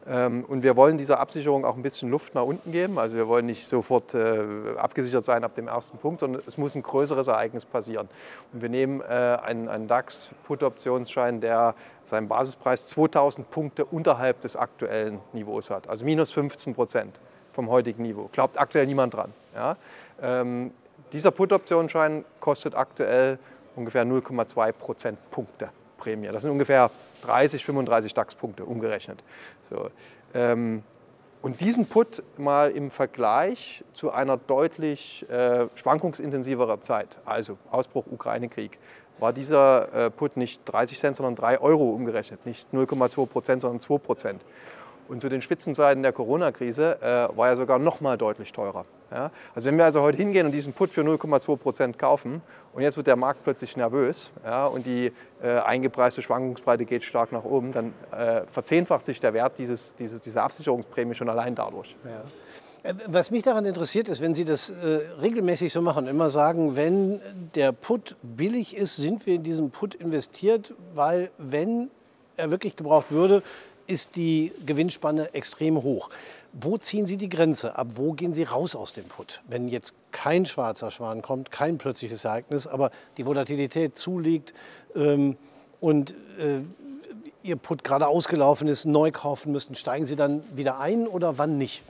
Ähm, 0.07 0.45
und 0.47 0.63
wir 0.63 0.75
wollen 0.75 0.97
dieser 0.97 1.19
Absicherung 1.19 1.65
auch 1.65 1.75
ein 1.75 1.83
bisschen 1.83 2.09
Luft 2.09 2.35
nach 2.35 2.43
unten 2.43 2.71
geben, 2.71 2.99
also 2.99 3.15
wir 3.17 3.27
wollen 3.27 3.45
nicht 3.45 3.67
sofort 3.67 4.13
äh, 4.13 4.43
abgesichert 4.77 5.23
sein 5.23 5.43
ab 5.43 5.55
dem 5.55 5.67
ersten 5.67 5.97
Punkt, 5.97 6.19
sondern 6.19 6.41
es 6.45 6.57
muss 6.57 6.75
ein 6.75 6.83
größeres 6.83 7.27
Ereignis 7.27 7.65
passieren. 7.65 8.09
Und 8.53 8.61
wir 8.61 8.69
nehmen 8.69 9.01
äh, 9.01 9.03
einen, 9.05 9.69
einen 9.69 9.87
DAX-Put-Optionsschein, 9.87 11.41
der 11.41 11.75
seinen 12.05 12.27
Basispreis 12.27 12.87
2000 12.89 13.49
Punkte 13.49 13.85
unterhalb 13.85 14.41
des 14.41 14.55
aktuellen 14.55 15.19
Niveaus 15.33 15.69
hat. 15.69 15.87
Also 15.87 16.05
minus 16.05 16.31
15 16.31 16.75
Prozent 16.75 17.19
vom 17.53 17.69
heutigen 17.69 18.03
Niveau. 18.03 18.29
Glaubt 18.31 18.59
aktuell 18.59 18.85
niemand 18.85 19.13
dran. 19.13 19.33
Ja? 19.53 19.77
Ähm, 20.21 20.71
dieser 21.13 21.31
Put-Optionsschein 21.31 22.25
kostet 22.39 22.75
aktuell 22.75 23.37
ungefähr 23.75 24.05
0,2 24.05 24.71
Prozentpunkte 24.71 25.69
Prämie. 25.97 26.27
Das 26.27 26.41
sind 26.43 26.51
ungefähr 26.51 26.89
30, 27.23 27.63
35 27.63 28.13
DAX-Punkte 28.13 28.65
umgerechnet. 28.65 29.23
So, 29.69 29.89
ähm, 30.33 30.83
und 31.41 31.59
diesen 31.61 31.87
Put 31.87 32.21
mal 32.37 32.69
im 32.69 32.91
Vergleich 32.91 33.83
zu 33.93 34.11
einer 34.11 34.37
deutlich 34.37 35.27
äh, 35.29 35.67
schwankungsintensiverer 35.73 36.81
Zeit, 36.81 37.17
also 37.25 37.57
Ausbruch 37.71 38.05
Ukraine-Krieg, 38.11 38.77
war 39.21 39.33
dieser 39.33 40.07
äh, 40.07 40.09
Put 40.09 40.35
nicht 40.35 40.61
30 40.65 40.99
Cent, 40.99 41.15
sondern 41.15 41.35
3 41.35 41.59
Euro 41.59 41.91
umgerechnet, 41.91 42.45
nicht 42.45 42.73
0,2 42.73 43.25
Prozent, 43.27 43.61
sondern 43.61 43.79
2 43.79 43.97
Prozent. 43.99 44.43
Und 45.07 45.21
zu 45.21 45.29
den 45.29 45.41
Spitzenzeiten 45.41 46.03
der 46.03 46.13
Corona-Krise 46.13 47.01
äh, 47.01 47.37
war 47.37 47.49
er 47.49 47.55
sogar 47.57 47.79
noch 47.79 47.99
mal 47.99 48.17
deutlich 48.17 48.53
teurer. 48.53 48.85
Ja? 49.11 49.29
Also 49.53 49.67
wenn 49.67 49.77
wir 49.77 49.83
also 49.83 50.01
heute 50.01 50.17
hingehen 50.17 50.45
und 50.45 50.53
diesen 50.53 50.71
Put 50.73 50.91
für 50.91 51.01
0,2 51.01 51.57
Prozent 51.57 51.99
kaufen 51.99 52.41
und 52.73 52.81
jetzt 52.81 52.95
wird 52.95 53.07
der 53.07 53.17
Markt 53.17 53.43
plötzlich 53.43 53.75
nervös 53.75 54.31
ja, 54.45 54.65
und 54.65 54.85
die 54.85 55.11
äh, 55.43 55.59
eingepreiste 55.59 56.21
Schwankungsbreite 56.21 56.85
geht 56.85 57.03
stark 57.03 57.33
nach 57.33 57.43
oben, 57.43 57.73
dann 57.73 57.93
äh, 58.11 58.43
verzehnfacht 58.49 59.05
sich 59.05 59.19
der 59.19 59.33
Wert 59.33 59.57
dieses, 59.57 59.95
dieses, 59.95 60.21
dieser 60.21 60.43
Absicherungsprämie 60.43 61.13
schon 61.13 61.29
allein 61.29 61.55
dadurch. 61.55 61.95
Ja. 62.05 62.21
Was 62.83 63.29
mich 63.29 63.43
daran 63.43 63.65
interessiert 63.65 64.09
ist, 64.09 64.21
wenn 64.21 64.33
Sie 64.33 64.43
das 64.43 64.71
äh, 64.71 65.01
regelmäßig 65.21 65.71
so 65.71 65.83
machen, 65.83 66.07
immer 66.07 66.31
sagen, 66.31 66.75
wenn 66.75 67.19
der 67.53 67.73
Put 67.73 68.15
billig 68.23 68.75
ist, 68.75 68.95
sind 68.95 69.23
wir 69.27 69.35
in 69.35 69.43
diesen 69.43 69.69
Put 69.69 69.93
investiert, 69.93 70.73
weil 70.95 71.29
wenn 71.37 71.91
er 72.37 72.49
wirklich 72.49 72.75
gebraucht 72.75 73.11
würde, 73.11 73.43
ist 73.85 74.15
die 74.15 74.51
Gewinnspanne 74.65 75.31
extrem 75.35 75.83
hoch. 75.83 76.09
Wo 76.53 76.77
ziehen 76.77 77.05
Sie 77.05 77.17
die 77.17 77.29
Grenze? 77.29 77.77
Ab 77.77 77.89
wo 77.95 78.13
gehen 78.13 78.33
Sie 78.33 78.43
raus 78.43 78.75
aus 78.75 78.93
dem 78.93 79.05
Put? 79.05 79.43
Wenn 79.47 79.67
jetzt 79.67 79.93
kein 80.11 80.47
schwarzer 80.47 80.89
Schwan 80.89 81.21
kommt, 81.21 81.51
kein 81.51 81.77
plötzliches 81.77 82.25
Ereignis, 82.25 82.65
aber 82.65 82.89
die 83.17 83.27
Volatilität 83.27 83.95
zuliegt 83.95 84.53
ähm, 84.95 85.37
und 85.79 86.11
äh, 86.39 86.63
Ihr 87.43 87.57
Put 87.57 87.83
gerade 87.83 88.07
ausgelaufen 88.07 88.67
ist, 88.67 88.85
neu 88.85 89.11
kaufen 89.11 89.51
müssen, 89.51 89.75
steigen 89.75 90.07
Sie 90.07 90.15
dann 90.15 90.43
wieder 90.55 90.79
ein 90.79 91.07
oder 91.07 91.37
wann 91.37 91.59
nicht? 91.59 91.83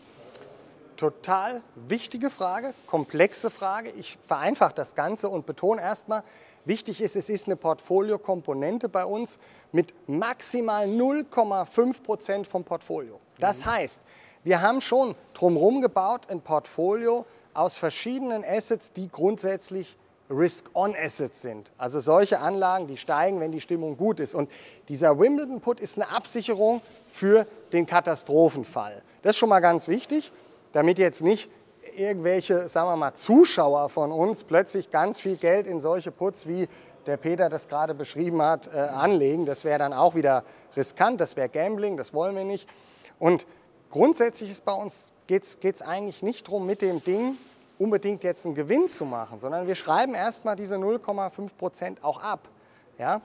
Total 1.02 1.64
wichtige 1.88 2.30
Frage, 2.30 2.76
komplexe 2.86 3.50
Frage. 3.50 3.90
Ich 3.90 4.20
vereinfache 4.28 4.76
das 4.76 4.94
Ganze 4.94 5.30
und 5.30 5.48
betone 5.48 5.82
erstmal, 5.82 6.22
wichtig 6.64 7.02
ist, 7.02 7.16
es 7.16 7.28
ist 7.28 7.48
eine 7.48 7.56
Portfoliokomponente 7.56 8.88
bei 8.88 9.04
uns 9.04 9.40
mit 9.72 9.96
maximal 10.08 10.86
0,5 10.86 12.04
Prozent 12.04 12.46
vom 12.46 12.64
Portfolio. 12.64 13.20
Das 13.40 13.66
heißt, 13.66 14.04
wir 14.44 14.62
haben 14.62 14.80
schon 14.80 15.16
drumherum 15.34 15.82
gebaut 15.82 16.30
ein 16.30 16.42
Portfolio 16.42 17.26
aus 17.56 17.78
verschiedenen 17.78 18.46
Assets, 18.46 18.92
die 18.92 19.10
grundsätzlich 19.10 19.98
Risk-on-Assets 20.30 21.42
sind. 21.42 21.72
Also 21.80 22.00
solche 22.00 22.40
Anlagen, 22.40 22.86
die 22.86 22.98
steigen, 22.98 23.40
wenn 23.40 23.52
die 23.52 23.60
Stimmung 23.60 23.98
gut 23.98 24.20
ist. 24.20 24.36
Und 24.36 24.52
dieser 24.88 25.20
Wimbledon-Put 25.20 25.80
ist 25.80 25.98
eine 25.98 26.12
Absicherung 26.12 26.82
für 27.10 27.48
den 27.74 27.88
Katastrophenfall. 27.88 29.02
Das 29.24 29.32
ist 29.32 29.38
schon 29.40 29.50
mal 29.50 29.62
ganz 29.62 29.88
wichtig, 29.88 30.32
damit 30.72 30.98
jetzt 30.98 31.22
nicht 31.22 31.50
irgendwelche, 31.96 32.68
sagen 32.68 32.90
wir 32.90 32.96
mal, 32.96 33.14
Zuschauer 33.14 33.90
von 33.90 34.12
uns 34.12 34.44
plötzlich 34.44 34.92
ganz 34.92 35.20
viel 35.20 35.36
Geld 35.36 35.68
in 35.68 35.82
solche 35.82 36.12
Puts, 36.12 36.48
wie 36.48 36.68
der 37.06 37.18
Peter 37.18 37.50
das 37.50 37.68
gerade 37.68 37.96
beschrieben 37.96 38.42
hat, 38.42 38.68
äh, 38.74 38.78
anlegen. 38.78 39.46
Das 39.46 39.64
wäre 39.66 39.80
dann 39.80 39.94
auch 39.94 40.16
wieder 40.16 40.44
riskant, 40.76 41.20
das 41.20 41.36
wäre 41.36 41.50
Gambling, 41.50 41.98
das 41.98 42.14
wollen 42.14 42.36
wir 42.36 42.44
nicht. 42.44 42.68
Und 43.20 43.48
grundsätzlich 43.90 44.52
ist 44.52 44.66
bei 44.66 44.74
uns, 44.74 45.12
geht 45.28 45.44
es 45.64 45.82
eigentlich 45.82 46.22
nicht 46.22 46.48
darum, 46.48 46.66
mit 46.66 46.82
dem 46.82 47.04
Ding 47.04 47.38
unbedingt 47.80 48.24
jetzt 48.24 48.46
einen 48.46 48.54
Gewinn 48.54 48.90
zu 48.90 49.06
machen, 49.06 49.40
sondern 49.40 49.66
wir 49.66 49.76
schreiben 49.76 50.14
erstmal 50.14 50.56
diese 50.56 50.76
0,5 50.76 51.56
Prozent 51.58 52.04
auch 52.04 52.22
ab. 52.22 52.48
Ja? 53.00 53.22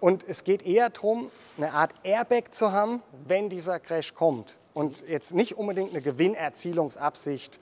Und 0.00 0.24
es 0.28 0.44
geht 0.44 0.66
eher 0.66 0.90
darum, 0.90 1.30
eine 1.56 1.72
Art 1.72 1.94
Airbag 2.02 2.52
zu 2.52 2.72
haben, 2.72 3.02
wenn 3.26 3.48
dieser 3.48 3.80
Crash 3.80 4.14
kommt. 4.14 4.56
Und 4.74 5.02
jetzt 5.08 5.34
nicht 5.34 5.56
unbedingt 5.58 5.90
eine 5.90 6.02
Gewinnerzielungsabsicht. 6.02 7.60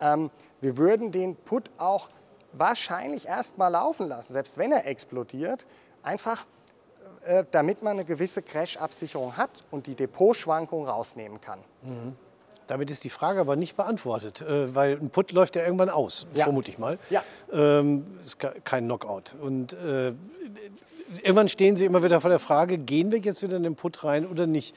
Ähm, 0.00 0.30
wir 0.60 0.76
würden 0.76 1.12
den 1.12 1.36
Put 1.36 1.70
auch 1.78 2.10
wahrscheinlich 2.52 3.26
erstmal 3.26 3.72
laufen 3.72 4.08
lassen, 4.08 4.32
selbst 4.32 4.58
wenn 4.58 4.72
er 4.72 4.86
explodiert, 4.86 5.66
einfach 6.02 6.46
äh, 7.24 7.44
damit 7.50 7.82
man 7.82 7.92
eine 7.92 8.04
gewisse 8.04 8.42
Crash-Absicherung 8.42 9.36
hat 9.36 9.64
und 9.70 9.86
die 9.86 9.94
Depotschwankung 9.94 10.86
rausnehmen 10.86 11.40
kann. 11.40 11.58
Mhm. 11.82 12.16
Damit 12.66 12.90
ist 12.90 13.04
die 13.04 13.10
Frage 13.10 13.40
aber 13.40 13.56
nicht 13.56 13.76
beantwortet, 13.76 14.40
äh, 14.40 14.74
weil 14.74 14.92
ein 14.92 15.10
Put 15.10 15.32
läuft 15.32 15.56
ja 15.56 15.62
irgendwann 15.62 15.90
aus, 15.90 16.26
ja. 16.34 16.44
vermute 16.44 16.70
ich 16.70 16.78
mal. 16.78 16.98
Ja. 17.10 17.22
Ähm, 17.52 18.06
ist 18.20 18.38
kein 18.38 18.84
Knockout. 18.84 19.34
Und 19.38 19.74
äh, 19.74 20.14
irgendwann 21.22 21.50
stehen 21.50 21.76
Sie 21.76 21.84
immer 21.84 22.02
wieder 22.02 22.20
vor 22.20 22.30
der 22.30 22.38
Frage, 22.38 22.78
gehen 22.78 23.10
wir 23.10 23.18
jetzt 23.18 23.42
wieder 23.42 23.56
in 23.56 23.64
den 23.64 23.74
Put 23.74 24.02
rein 24.02 24.26
oder 24.26 24.46
nicht? 24.46 24.74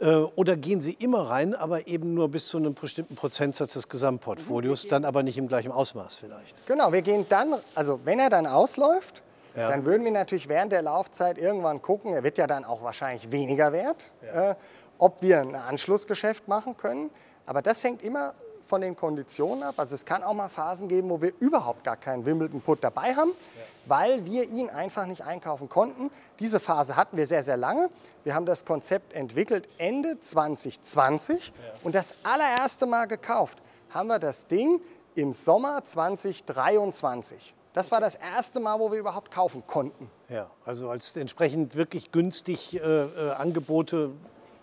Äh, 0.00 0.06
oder 0.06 0.56
gehen 0.56 0.80
Sie 0.80 0.92
immer 0.92 1.28
rein, 1.28 1.54
aber 1.54 1.86
eben 1.86 2.14
nur 2.14 2.30
bis 2.30 2.48
zu 2.48 2.56
einem 2.56 2.74
bestimmten 2.74 3.14
Prozentsatz 3.14 3.74
des 3.74 3.88
Gesamtportfolios, 3.88 4.86
dann 4.86 5.04
aber 5.04 5.22
nicht 5.22 5.38
im 5.38 5.48
gleichen 5.48 5.72
Ausmaß 5.72 6.16
vielleicht? 6.16 6.66
Genau, 6.66 6.92
wir 6.92 7.02
gehen 7.02 7.26
dann, 7.28 7.54
also 7.74 8.00
wenn 8.04 8.18
er 8.18 8.30
dann 8.30 8.46
ausläuft, 8.46 9.22
ja. 9.54 9.68
dann 9.68 9.84
würden 9.84 10.04
wir 10.04 10.12
natürlich 10.12 10.48
während 10.48 10.72
der 10.72 10.82
Laufzeit 10.82 11.38
irgendwann 11.38 11.82
gucken, 11.82 12.14
er 12.14 12.22
wird 12.22 12.38
ja 12.38 12.46
dann 12.46 12.64
auch 12.64 12.82
wahrscheinlich 12.82 13.30
weniger 13.30 13.72
wert. 13.72 14.12
Ja. 14.22 14.52
Äh, 14.52 14.54
ob 15.00 15.22
wir 15.22 15.40
ein 15.40 15.54
Anschlussgeschäft 15.54 16.46
machen 16.46 16.76
können. 16.76 17.10
Aber 17.46 17.62
das 17.62 17.82
hängt 17.82 18.02
immer 18.02 18.34
von 18.70 18.80
den 18.80 18.94
Konditionen 18.94 19.64
ab. 19.64 19.74
Also 19.78 19.96
es 19.96 20.04
kann 20.04 20.22
auch 20.22 20.32
mal 20.32 20.48
Phasen 20.48 20.86
geben, 20.86 21.10
wo 21.10 21.20
wir 21.20 21.32
überhaupt 21.40 21.82
gar 21.82 21.96
keinen 21.96 22.24
Wimbledon 22.24 22.60
Put 22.60 22.84
dabei 22.84 23.14
haben, 23.16 23.30
ja. 23.30 23.62
weil 23.86 24.24
wir 24.24 24.48
ihn 24.48 24.70
einfach 24.70 25.06
nicht 25.06 25.24
einkaufen 25.24 25.68
konnten. 25.68 26.10
Diese 26.38 26.60
Phase 26.60 26.94
hatten 26.94 27.16
wir 27.16 27.26
sehr, 27.26 27.42
sehr 27.42 27.56
lange. 27.56 27.90
Wir 28.22 28.34
haben 28.34 28.46
das 28.46 28.64
Konzept 28.64 29.12
entwickelt 29.12 29.68
Ende 29.78 30.20
2020 30.20 31.48
ja. 31.48 31.52
und 31.82 31.96
das 31.96 32.14
allererste 32.22 32.86
Mal 32.86 33.06
gekauft 33.06 33.58
haben 33.90 34.06
wir 34.06 34.20
das 34.20 34.46
Ding 34.46 34.80
im 35.16 35.32
Sommer 35.32 35.84
2023. 35.84 37.54
Das 37.72 37.90
war 37.90 38.00
das 38.00 38.14
erste 38.14 38.60
Mal, 38.60 38.78
wo 38.78 38.92
wir 38.92 38.98
überhaupt 39.00 39.32
kaufen 39.32 39.64
konnten. 39.66 40.08
Ja, 40.28 40.48
also 40.64 40.90
als 40.90 41.16
entsprechend 41.16 41.74
wirklich 41.74 42.12
günstig 42.12 42.74
äh, 42.74 42.78
äh, 42.78 43.32
Angebote 43.32 44.12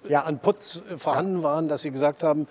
ja. 0.10 0.24
an 0.24 0.40
Putz 0.40 0.82
äh, 0.90 0.98
vorhanden 0.98 1.44
waren, 1.44 1.68
dass 1.68 1.82
Sie 1.82 1.92
gesagt 1.92 2.24
haben, 2.24 2.48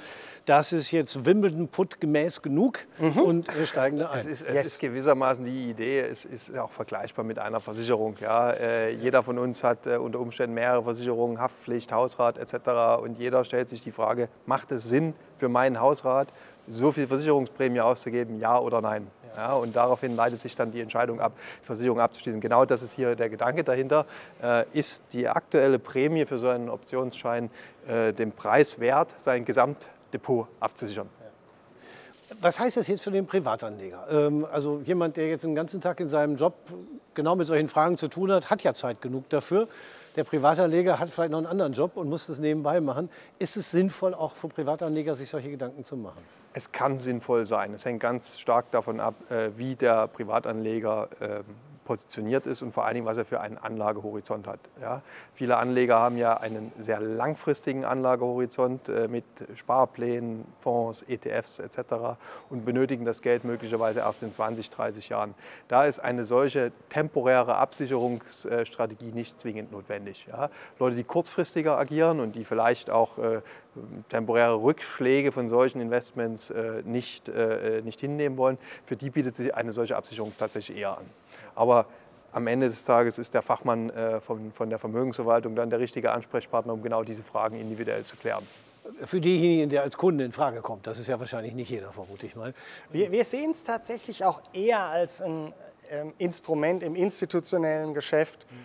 das 0.47 0.73
ist 0.73 0.93
jetzt 0.93 1.25
Wimbledon-Put 1.25 2.01
gemäß 2.01 2.41
genug 2.41 2.79
mhm. 2.99 3.21
und 3.21 3.59
wir 3.59 3.67
steigen 3.67 3.99
da 3.99 4.11
ein. 4.11 4.21
Es 4.21 4.27
ist, 4.27 4.43
es 4.43 4.55
yes. 4.55 4.67
ist 4.67 4.79
gewissermaßen 4.79 5.45
die 5.45 5.71
Idee, 5.71 6.01
es 6.01 6.25
ist 6.25 6.57
auch 6.57 6.71
vergleichbar 6.71 7.25
mit 7.25 7.41
einer 7.41 7.59
Versicherung. 7.59 8.15
Ja. 8.21 8.51
Äh, 8.51 8.93
jeder 8.93 9.25
von 9.25 9.39
uns 9.39 9.65
hat 9.65 9.87
äh, 9.87 9.97
unter 9.97 10.21
Umständen 10.21 10.55
mehrere 10.55 10.85
Versicherungen, 10.85 11.41
Haftpflicht, 11.41 11.91
Hausrat 11.91 12.39
etc. 12.39 13.03
Und 13.03 13.19
jeder 13.19 13.45
stellt 13.45 13.69
sich 13.69 13.83
die 13.83 13.91
Frage, 13.91 14.29
macht 14.47 14.71
es 14.71 14.85
Sinn 14.85 15.15
für 15.37 15.49
meinen 15.49 15.81
Hausrat, 15.81 16.33
so 16.69 16.93
viel 16.93 17.07
Versicherungsprämie 17.07 17.81
auszugeben, 17.81 18.41
ja 18.41 18.59
oder 18.59 18.81
nein? 18.81 19.07
Ja, 19.37 19.55
und 19.55 19.77
daraufhin 19.77 20.17
leitet 20.17 20.41
sich 20.41 20.55
dann 20.55 20.73
die 20.73 20.81
Entscheidung 20.81 21.21
ab, 21.21 21.33
die 21.63 21.67
Versicherung 21.67 22.01
abzuschließen. 22.01 22.41
Genau 22.41 22.65
das 22.65 22.83
ist 22.83 22.93
hier 22.93 23.17
der 23.17 23.29
Gedanke 23.29 23.65
dahinter. 23.65 24.07
Äh, 24.43 24.65
ist 24.73 25.05
die 25.13 25.29
aktuelle 25.29 25.79
Prämie 25.79 26.25
für 26.25 26.39
so 26.39 26.49
einen 26.49 26.71
Optionsschein 26.71 27.51
äh, 27.87 28.15
den 28.15 28.33
Preis 28.33 28.81
wert, 28.81 29.15
sein 29.19 29.45
Gesamtdepot 29.45 30.49
abzusichern? 30.59 31.09
Was 32.41 32.59
heißt 32.59 32.77
das 32.77 32.89
jetzt 32.89 33.03
für 33.03 33.11
den 33.11 33.27
Privatanleger? 33.27 34.07
Ähm, 34.11 34.47
also 34.51 34.81
jemand, 34.85 35.17
der 35.17 35.29
jetzt 35.29 35.45
den 35.45 35.55
ganzen 35.55 35.81
Tag 35.81 36.01
in 36.01 36.09
seinem 36.09 36.37
Job 36.37 36.55
genau 37.15 37.37
mit 37.37 37.47
solchen 37.47 37.69
Fragen 37.69 37.97
zu 37.97 38.09
tun 38.09 38.33
hat, 38.33 38.51
hat 38.51 38.63
ja 38.63 38.75
Zeit 38.75 39.01
genug 39.01 39.29
dafür. 39.29 39.69
Der 40.17 40.25
Privatanleger 40.25 40.99
hat 40.99 41.11
vielleicht 41.11 41.31
noch 41.31 41.39
einen 41.39 41.47
anderen 41.47 41.75
Job 41.75 41.97
und 41.97 42.09
muss 42.09 42.27
das 42.27 42.39
nebenbei 42.39 42.81
machen. 42.81 43.11
Ist 43.39 43.59
es 43.59 43.71
sinnvoll, 43.71 44.15
auch 44.15 44.33
für 44.33 44.49
Privatanleger 44.49 45.15
sich 45.15 45.29
solche 45.29 45.51
Gedanken 45.51 45.85
zu 45.85 45.95
machen? 45.97 46.23
Es 46.55 46.73
kann 46.73 46.99
sinnvoll 46.99 47.45
sein. 47.45 47.75
Es 47.75 47.85
hängt 47.85 48.01
ganz 48.01 48.41
stark 48.41 48.71
davon 48.71 48.99
ab, 48.99 49.15
äh, 49.31 49.51
wie 49.59 49.77
der 49.77 50.09
Privatanleger 50.09 51.11
ähm, 51.21 51.45
positioniert 51.87 52.45
ist 52.45 52.61
und 52.61 52.73
vor 52.73 52.85
allen 52.85 52.95
Dingen, 52.95 53.07
was 53.07 53.17
er 53.17 53.25
für 53.25 53.41
einen 53.41 53.57
Anlagehorizont 53.57 54.47
hat. 54.47 54.61
Ja, 54.83 55.01
viele 55.33 55.57
Anleger 55.57 55.99
haben 55.99 56.19
ja 56.19 56.37
einen 56.37 56.73
sehr 56.79 57.01
langfristigen 57.01 57.87
Anlagehorizont 57.87 58.91
äh, 58.91 59.09
mit 59.09 59.25
Sparplänen, 59.55 60.45
Fonds, 60.61 61.03
ETFs 61.09 61.61
etc. 61.61 62.19
und 62.51 62.67
benötigen 62.67 63.07
das 63.07 63.23
Geld 63.23 63.45
möglicherweise 63.45 64.01
erst 64.01 64.23
in 64.23 64.33
20, 64.33 64.69
30 64.69 65.09
Jahren. 65.09 65.35
Da 65.69 65.87
ist 65.87 66.01
eine 66.01 66.25
solche 66.25 66.73
temporäre 66.91 67.57
Absicherungsstrategie 67.57 69.13
nicht 69.13 69.39
zwingend 69.39 69.73
notwendig. 69.73 70.27
Ja. 70.31 70.51
Leute, 70.79 70.97
die 70.97 71.05
kurzfristiger 71.05 71.79
agieren 71.79 72.21
und 72.21 72.35
die 72.35 72.45
vielleicht 72.45 72.91
auch 72.91 73.17
äh, 73.19 73.41
temporäre 74.09 74.61
Rückschläge 74.61 75.33
von 75.33 75.49
solchen 75.49 75.81
Investments 75.81 76.51
äh, 76.51 76.83
nicht, 76.85 77.29
äh, 77.29 77.83
nicht 77.83 78.01
hinnehmen 78.01 78.37
wollen, 78.37 78.59
für 78.85 78.97
die 78.97 79.11
bietet 79.11 79.35
sich 79.35 79.55
eine 79.55 79.73
solche 79.73 79.97
Absicherung 79.97 80.33
tatsächlich 80.37 80.79
eher 80.79 80.99
an. 80.99 81.05
Aber 81.57 81.87
am 82.33 82.47
Ende 82.47 82.69
des 82.69 82.85
Tages 82.85 83.19
ist 83.19 83.35
der 83.35 83.43
Fachmann 83.43 83.91
äh, 83.91 84.21
von, 84.21 84.53
von 84.53 84.71
der 84.71 84.79
Vermögensverwaltung 84.79 85.57
dann 85.57 85.71
der 85.71 85.81
richtige 85.81 86.13
Ansprechpartner, 86.13 86.73
um 86.73 86.83
genau 86.83 87.03
diese 87.03 87.23
Fragen 87.23 87.59
individuell 87.59 88.05
zu 88.05 88.17
klären. 88.17 88.47
Für 89.03 89.21
diejenigen, 89.21 89.69
der 89.69 89.83
als 89.83 89.97
Kunde 89.97 90.25
in 90.25 90.33
Frage 90.33 90.61
kommt, 90.61 90.87
das 90.87 90.99
ist 90.99 91.09
ja 91.09 91.19
wahrscheinlich 91.19 91.55
nicht 91.55 91.71
jeder, 91.71 91.91
vermute 91.93 92.27
ich 92.27 92.37
mal. 92.37 92.55
Wir, 92.91 93.11
wir 93.11 93.25
sehen 93.25 93.51
es 93.51 93.65
tatsächlich 93.65 94.25
auch 94.25 94.43
eher 94.53 94.81
als 94.81 95.23
ein 95.23 95.53
ähm, 95.91 96.13
Instrument 96.19 96.83
im 96.83 96.95
institutionellen 96.95 97.95
Geschäft, 97.95 98.47
mhm. 98.51 98.57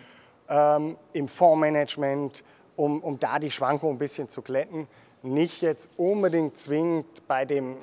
ähm, 0.49 0.97
im 1.13 1.27
Fondsmanagement, 1.27 2.43
um, 2.75 3.01
um 3.01 3.19
da 3.19 3.39
die 3.39 3.51
Schwankung 3.51 3.95
ein 3.95 3.97
bisschen 3.97 4.29
zu 4.29 4.41
glätten. 4.41 4.87
Nicht 5.23 5.61
jetzt 5.61 5.89
unbedingt 5.97 6.57
zwingend 6.57 7.27
bei 7.27 7.45
dem 7.45 7.77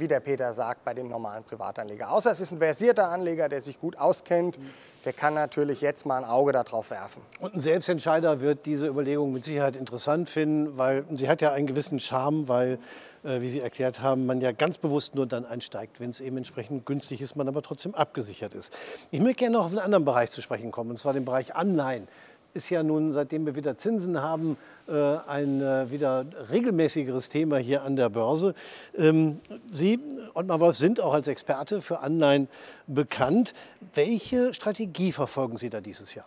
wie 0.00 0.08
der 0.08 0.20
Peter 0.20 0.52
sagt, 0.52 0.84
bei 0.84 0.94
dem 0.94 1.08
normalen 1.08 1.44
Privatanleger. 1.44 2.10
Außer 2.10 2.30
es 2.30 2.40
ist 2.40 2.52
ein 2.52 2.58
versierter 2.58 3.08
Anleger, 3.08 3.48
der 3.48 3.60
sich 3.60 3.78
gut 3.78 3.96
auskennt, 3.96 4.58
der 5.04 5.12
kann 5.12 5.34
natürlich 5.34 5.80
jetzt 5.80 6.06
mal 6.06 6.18
ein 6.18 6.24
Auge 6.24 6.52
darauf 6.52 6.90
werfen. 6.90 7.22
Und 7.40 7.54
ein 7.54 7.60
Selbstentscheider 7.60 8.40
wird 8.40 8.66
diese 8.66 8.86
Überlegung 8.88 9.32
mit 9.32 9.44
Sicherheit 9.44 9.76
interessant 9.76 10.28
finden, 10.28 10.76
weil 10.76 11.04
sie 11.14 11.28
hat 11.28 11.40
ja 11.40 11.52
einen 11.52 11.66
gewissen 11.66 12.00
Charme, 12.00 12.48
weil, 12.48 12.78
äh, 13.24 13.40
wie 13.40 13.48
Sie 13.48 13.60
erklärt 13.60 14.02
haben, 14.02 14.26
man 14.26 14.40
ja 14.40 14.52
ganz 14.52 14.78
bewusst 14.78 15.14
nur 15.14 15.26
dann 15.26 15.46
einsteigt, 15.46 16.00
wenn 16.00 16.10
es 16.10 16.20
eben 16.20 16.36
entsprechend 16.36 16.84
günstig 16.84 17.20
ist, 17.20 17.36
man 17.36 17.48
aber 17.48 17.62
trotzdem 17.62 17.94
abgesichert 17.94 18.54
ist. 18.54 18.72
Ich 19.10 19.20
möchte 19.20 19.38
gerne 19.38 19.56
noch 19.56 19.66
auf 19.66 19.70
einen 19.70 19.80
anderen 19.80 20.04
Bereich 20.04 20.30
zu 20.30 20.42
sprechen 20.42 20.72
kommen, 20.72 20.90
und 20.90 20.96
zwar 20.96 21.12
den 21.12 21.24
Bereich 21.24 21.54
Anleihen 21.54 22.08
ist 22.54 22.70
ja 22.70 22.82
nun, 22.82 23.12
seitdem 23.12 23.46
wir 23.46 23.54
wieder 23.54 23.76
Zinsen 23.76 24.20
haben, 24.20 24.56
äh, 24.88 24.92
ein 24.92 25.60
äh, 25.60 25.90
wieder 25.90 26.24
regelmäßigeres 26.50 27.28
Thema 27.28 27.58
hier 27.58 27.82
an 27.82 27.96
der 27.96 28.08
Börse. 28.08 28.54
Ähm, 28.96 29.40
Sie, 29.72 29.98
Ottmar 30.34 30.60
Wolf, 30.60 30.76
sind 30.76 31.00
auch 31.00 31.14
als 31.14 31.28
Experte 31.28 31.80
für 31.80 32.00
Anleihen 32.00 32.48
bekannt. 32.86 33.54
Welche 33.94 34.54
Strategie 34.54 35.12
verfolgen 35.12 35.56
Sie 35.56 35.70
da 35.70 35.80
dieses 35.80 36.14
Jahr? 36.14 36.26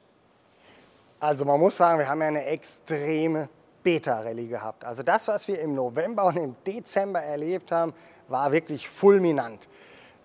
Also 1.19 1.45
man 1.45 1.59
muss 1.59 1.77
sagen, 1.77 1.99
wir 1.99 2.07
haben 2.07 2.21
ja 2.21 2.27
eine 2.27 2.45
extreme 2.45 3.49
Beta-Rallye 3.83 4.47
gehabt. 4.47 4.85
Also 4.85 5.03
das, 5.03 5.27
was 5.27 5.47
wir 5.47 5.59
im 5.59 5.75
November 5.75 6.25
und 6.25 6.37
im 6.37 6.55
Dezember 6.65 7.21
erlebt 7.21 7.71
haben, 7.71 7.93
war 8.27 8.51
wirklich 8.51 8.87
fulminant. 8.87 9.67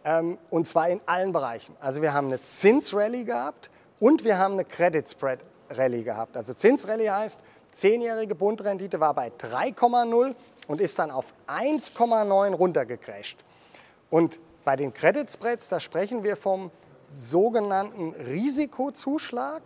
Ähm, 0.05 0.39
und 0.51 0.69
zwar 0.69 0.89
in 0.89 1.01
allen 1.07 1.33
Bereichen. 1.33 1.75
Also 1.81 2.03
wir 2.03 2.15
haben 2.15 2.29
eine 2.29 2.43
Zinsrallye 2.43 3.25
gehabt 3.25 3.71
und 3.99 4.25
wir 4.25 4.39
haben 4.39 4.55
eine 4.55 4.65
Credit 4.65 5.09
Spread 5.09 5.41
Rallye 5.71 6.03
gehabt. 6.03 6.37
Also 6.37 6.55
Zinsrallye 6.55 7.11
heißt, 7.11 7.41
Zehnjährige 7.71 8.35
Bundrendite 8.35 9.01
war 9.01 9.13
bei 9.13 9.31
3,0 9.39 10.35
und 10.67 10.81
ist 10.81 10.99
dann 10.99 11.11
auf 11.11 11.35
1,9 11.47 12.55
runtergecrasht. 12.55 13.39
Und 14.09 14.41
bei 14.65 14.77
den 14.77 14.95
Credit 14.95 15.31
Spreads, 15.31 15.69
da 15.69 15.79
sprechen 15.79 16.25
wir 16.25 16.37
vom 16.37 16.71
sogenannten 17.09 18.15
Risikozuschlag, 18.15 19.63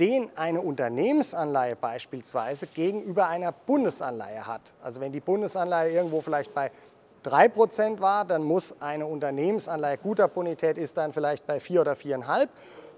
den 0.00 0.30
eine 0.36 0.60
Unternehmensanleihe 0.60 1.76
beispielsweise 1.76 2.66
gegenüber 2.66 3.28
einer 3.28 3.52
Bundesanleihe 3.52 4.46
hat. 4.46 4.72
Also 4.82 5.00
wenn 5.00 5.12
die 5.12 5.20
Bundesanleihe 5.20 5.92
irgendwo 5.92 6.20
vielleicht 6.20 6.54
bei 6.54 6.70
3% 7.24 8.00
war, 8.00 8.24
dann 8.24 8.42
muss 8.42 8.80
eine 8.80 9.06
Unternehmensanleihe 9.06 9.98
guter 9.98 10.28
Bonität 10.28 10.78
ist 10.78 10.96
dann 10.96 11.12
vielleicht 11.12 11.46
bei 11.46 11.60
4 11.60 11.80
oder 11.80 11.92
4,5. 11.94 12.48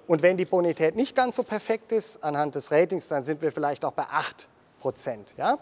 Und 0.07 0.23
wenn 0.23 0.37
die 0.37 0.45
Bonität 0.45 0.97
nicht 0.97 1.17
ganz 1.17 1.37
so 1.37 1.43
perfekt 1.43 1.93
ist 1.93 2.23
anhand 2.23 2.55
des 2.55 2.71
Ratings, 2.71 3.09
dann 3.09 3.25
sind 3.25 3.43
wir 3.43 3.51
vielleicht 3.53 3.85
auch 3.85 3.93
bei 3.93 4.05
8 4.05 4.49
Ja? 5.37 5.59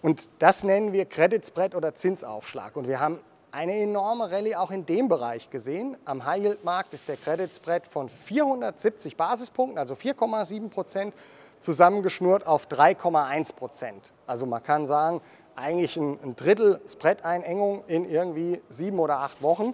Und 0.00 0.28
das 0.38 0.64
nennen 0.64 0.92
wir 0.92 1.04
Credit 1.06 1.44
Spread 1.44 1.74
oder 1.74 1.94
Zinsaufschlag. 1.94 2.76
Und 2.76 2.88
wir 2.88 3.00
haben 3.00 3.20
eine 3.52 3.74
enorme 3.74 4.30
Rallye 4.30 4.56
auch 4.56 4.70
in 4.70 4.84
dem 4.84 5.08
Bereich 5.08 5.48
gesehen. 5.48 5.96
Am 6.04 6.24
High-Yield-Markt 6.24 6.92
ist 6.92 7.08
der 7.08 7.16
Credit 7.16 7.54
Spread 7.54 7.86
von 7.86 8.08
470 8.08 9.16
Basispunkten, 9.16 9.78
also 9.78 9.94
4,7 9.94 10.70
Prozent, 10.70 11.14
zusammengeschnurrt 11.60 12.46
auf 12.46 12.66
3,1 12.66 13.54
Prozent. 13.54 14.12
Also 14.26 14.44
man 14.44 14.62
kann 14.62 14.86
sagen, 14.86 15.20
eigentlich 15.56 15.96
ein, 15.96 16.34
Drittel 16.36 16.80
Spread-Einengung 16.86 17.84
in 17.86 18.08
irgendwie 18.08 18.60
sieben 18.68 18.98
oder 18.98 19.20
acht 19.20 19.40
Wochen. 19.40 19.72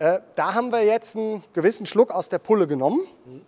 Äh, 0.00 0.20
da 0.34 0.54
haben 0.54 0.72
wir 0.72 0.82
jetzt 0.82 1.16
einen 1.16 1.42
gewissen 1.52 1.86
Schluck 1.86 2.10
aus 2.10 2.28
der 2.28 2.38
Pulle 2.38 2.66
genommen, 2.66 3.00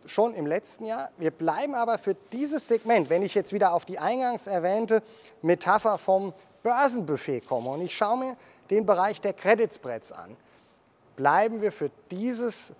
schon 0.07 0.33
im 0.35 0.47
letzten 0.47 0.85
Jahr. 0.85 1.11
Wir 1.19 1.33
bleiben 1.33 1.75
aber 1.75 1.99
für 1.99 2.15
dieses 2.33 2.69
Segment, 2.69 3.11
wenn 3.11 3.23
ich 3.23 3.35
jetzt 3.35 3.53
wieder 3.53 3.73
auf 3.73 3.85
die 3.85 3.99
eingangs 3.99 4.47
erwähnte 4.47 5.03
Metapher 5.43 5.99
vom 5.99 6.33
Börsenbuffet 6.63 7.41
komme 7.41 7.71
und 7.71 7.83
ich 7.83 7.97
schaue 7.97 8.19
mir 8.19 8.37
den 8.71 8.87
Bereich 8.87 9.21
der 9.21 9.33
Credit 9.33 9.75
Spreads 9.75 10.13
an, 10.13 10.37
bleiben 11.17 11.63
wir 11.63 11.73
für 11.73 11.91
dieses 12.13 12.73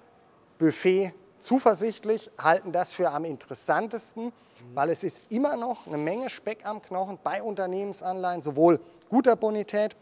Buffet 0.59 1.13
zuversichtlich, 1.41 2.31
halten 2.39 2.71
das 2.71 2.93
für 2.93 3.11
am 3.11 3.25
interessantesten, 3.25 4.33
weil 4.75 4.91
es 4.91 5.03
ist 5.03 5.23
immer 5.29 5.57
noch 5.57 5.87
eine 5.87 5.97
Menge 5.97 6.31
Speck 6.31 6.65
am 6.65 6.81
Knochen 6.83 7.19
bei 7.23 7.43
Unternehmensanleihen, 7.43 8.43
sowohl 8.43 8.81
guter 9.09 9.35
Bonität 9.35 9.97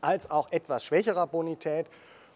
als 0.00 0.30
auch 0.30 0.50
etwas 0.52 0.84
schwächerer 0.84 1.26
Bonität. 1.26 1.86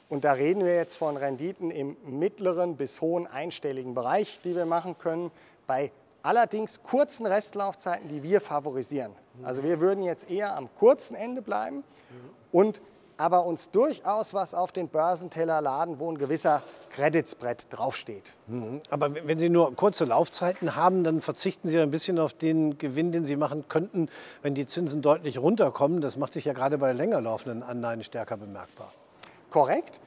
Und 0.08 0.24
da 0.24 0.32
reden 0.32 0.64
wir 0.64 0.74
jetzt 0.74 0.96
von 0.96 1.16
Renditen 1.16 1.70
im 1.70 1.96
mittleren 2.04 2.76
bis 2.76 3.00
hohen 3.00 3.26
einstelligen 3.26 3.94
Bereich, 3.94 4.40
die 4.44 4.54
wir 4.54 4.66
machen 4.66 4.98
können, 4.98 5.30
bei 5.66 5.90
allerdings 6.22 6.82
kurzen 6.82 7.26
Restlaufzeiten, 7.26 8.08
die 8.08 8.22
wir 8.22 8.40
favorisieren. 8.40 9.12
Also 9.42 9.62
wir 9.62 9.80
würden 9.80 10.04
jetzt 10.04 10.30
eher 10.30 10.56
am 10.56 10.68
kurzen 10.74 11.16
Ende 11.16 11.42
bleiben 11.42 11.84
und 12.50 12.80
aber 13.16 13.46
uns 13.46 13.70
durchaus 13.70 14.34
was 14.34 14.52
auf 14.52 14.72
den 14.72 14.88
Börsenteller 14.88 15.60
laden, 15.60 16.00
wo 16.00 16.10
ein 16.10 16.18
gewisser 16.18 16.62
Creditsbrett 16.90 17.66
draufsteht. 17.70 18.32
Mhm. 18.48 18.80
Aber 18.90 19.14
wenn 19.14 19.38
Sie 19.38 19.48
nur 19.48 19.74
kurze 19.76 20.04
Laufzeiten 20.04 20.74
haben, 20.74 21.04
dann 21.04 21.20
verzichten 21.20 21.68
Sie 21.68 21.78
ein 21.78 21.90
bisschen 21.90 22.18
auf 22.18 22.34
den 22.34 22.78
Gewinn, 22.78 23.12
den 23.12 23.24
Sie 23.24 23.36
machen 23.36 23.68
könnten, 23.68 24.08
wenn 24.42 24.54
die 24.54 24.66
Zinsen 24.66 25.02
deutlich 25.02 25.38
runterkommen. 25.38 26.00
Das 26.00 26.16
macht 26.16 26.32
sich 26.32 26.46
ja 26.46 26.52
gerade 26.52 26.78
bei 26.78 26.92
länger 26.92 27.20
laufenden 27.20 27.62
Anleihen 27.62 28.02
stärker 28.02 28.36
bemerkbar. 28.36 28.92
Korrekt. 29.52 30.00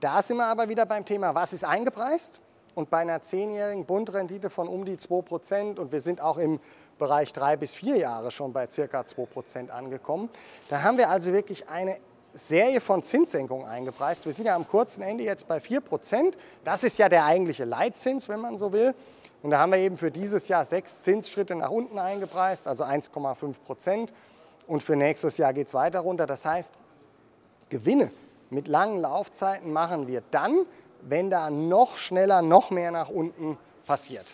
Da 0.00 0.20
sind 0.22 0.38
wir 0.38 0.46
aber 0.46 0.68
wieder 0.68 0.84
beim 0.84 1.04
Thema, 1.04 1.32
was 1.32 1.52
ist 1.52 1.64
eingepreist? 1.64 2.40
Und 2.74 2.90
bei 2.90 2.98
einer 2.98 3.22
zehnjährigen 3.22 3.84
Bundrendite 3.84 4.50
von 4.50 4.66
um 4.66 4.84
die 4.84 4.96
2% 4.96 5.78
und 5.78 5.92
wir 5.92 6.00
sind 6.00 6.20
auch 6.20 6.36
im 6.36 6.58
Bereich 6.98 7.32
drei 7.32 7.56
bis 7.56 7.76
vier 7.76 7.96
Jahre 7.96 8.32
schon 8.32 8.52
bei 8.52 8.68
circa 8.68 9.02
2% 9.02 9.70
angekommen, 9.70 10.28
da 10.68 10.82
haben 10.82 10.98
wir 10.98 11.10
also 11.10 11.32
wirklich 11.32 11.68
eine 11.68 11.96
Serie 12.32 12.80
von 12.80 13.04
Zinssenkungen 13.04 13.66
eingepreist. 13.66 14.26
Wir 14.26 14.32
sind 14.32 14.46
ja 14.46 14.56
am 14.56 14.66
kurzen 14.66 15.02
Ende 15.02 15.22
jetzt 15.22 15.46
bei 15.46 15.58
4%. 15.58 16.34
Das 16.64 16.82
ist 16.82 16.98
ja 16.98 17.08
der 17.08 17.24
eigentliche 17.24 17.64
Leitzins, 17.64 18.28
wenn 18.28 18.40
man 18.40 18.58
so 18.58 18.72
will. 18.72 18.94
Und 19.42 19.50
da 19.50 19.60
haben 19.60 19.70
wir 19.70 19.78
eben 19.78 19.96
für 19.96 20.10
dieses 20.10 20.48
Jahr 20.48 20.64
sechs 20.64 21.02
Zinsschritte 21.02 21.54
nach 21.54 21.70
unten 21.70 22.00
eingepreist, 22.00 22.66
also 22.66 22.82
1,5 22.82 23.54
Prozent. 23.64 24.12
Und 24.66 24.82
für 24.82 24.96
nächstes 24.96 25.38
Jahr 25.38 25.52
geht 25.52 25.68
es 25.68 25.74
weiter 25.74 26.00
runter. 26.00 26.26
Das 26.26 26.44
heißt, 26.44 26.72
Gewinne 27.68 28.10
mit 28.50 28.68
langen 28.68 29.00
Laufzeiten 29.00 29.72
machen 29.72 30.08
wir 30.08 30.22
dann, 30.30 30.56
wenn 31.02 31.30
da 31.30 31.50
noch 31.50 31.96
schneller, 31.96 32.42
noch 32.42 32.70
mehr 32.70 32.90
nach 32.90 33.08
unten 33.08 33.56
passiert. 33.86 34.26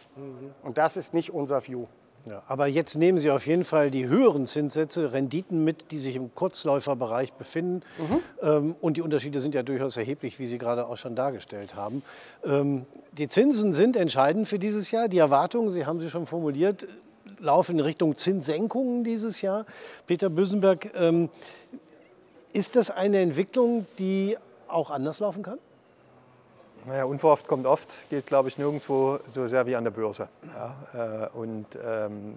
Und 0.62 0.78
das 0.78 0.96
ist 0.96 1.14
nicht 1.14 1.32
unser 1.32 1.66
View. 1.66 1.86
Ja, 2.26 2.42
aber 2.48 2.66
jetzt 2.66 2.96
nehmen 2.96 3.18
Sie 3.18 3.30
auf 3.30 3.46
jeden 3.46 3.64
Fall 3.64 3.90
die 3.90 4.08
höheren 4.08 4.46
Zinssätze, 4.46 5.12
Renditen 5.12 5.62
mit, 5.62 5.90
die 5.90 5.98
sich 5.98 6.16
im 6.16 6.34
Kurzläuferbereich 6.34 7.34
befinden. 7.34 7.82
Mhm. 7.98 8.20
Ähm, 8.42 8.76
und 8.80 8.96
die 8.96 9.02
Unterschiede 9.02 9.40
sind 9.40 9.54
ja 9.54 9.62
durchaus 9.62 9.98
erheblich, 9.98 10.38
wie 10.38 10.46
Sie 10.46 10.56
gerade 10.56 10.86
auch 10.86 10.96
schon 10.96 11.14
dargestellt 11.14 11.76
haben. 11.76 12.02
Ähm, 12.42 12.86
die 13.12 13.28
Zinsen 13.28 13.74
sind 13.74 13.96
entscheidend 13.96 14.48
für 14.48 14.58
dieses 14.58 14.90
Jahr. 14.90 15.08
Die 15.08 15.18
Erwartungen, 15.18 15.70
Sie 15.70 15.84
haben 15.84 16.00
sie 16.00 16.08
schon 16.08 16.26
formuliert, 16.26 16.88
laufen 17.40 17.78
in 17.78 17.84
Richtung 17.84 18.16
Zinssenkungen 18.16 19.04
dieses 19.04 19.42
Jahr. 19.42 19.66
Peter 20.06 20.30
Büsenberg, 20.30 20.90
ähm, 20.94 21.28
ist 22.54 22.76
das 22.76 22.90
eine 22.90 23.18
Entwicklung, 23.20 23.86
die 23.98 24.38
auch 24.68 24.90
anders 24.90 25.20
laufen 25.20 25.42
kann? 25.42 25.58
Naja, 26.86 27.04
unverhofft 27.04 27.48
kommt 27.48 27.66
oft, 27.66 27.96
gilt 28.10 28.26
glaube 28.26 28.48
ich 28.48 28.58
nirgendwo 28.58 29.18
so 29.26 29.46
sehr 29.46 29.66
wie 29.66 29.74
an 29.74 29.84
der 29.84 29.90
Börse. 29.90 30.28
Ja, 30.54 31.26
äh, 31.32 31.36
und 31.36 31.66
ähm, 31.82 32.34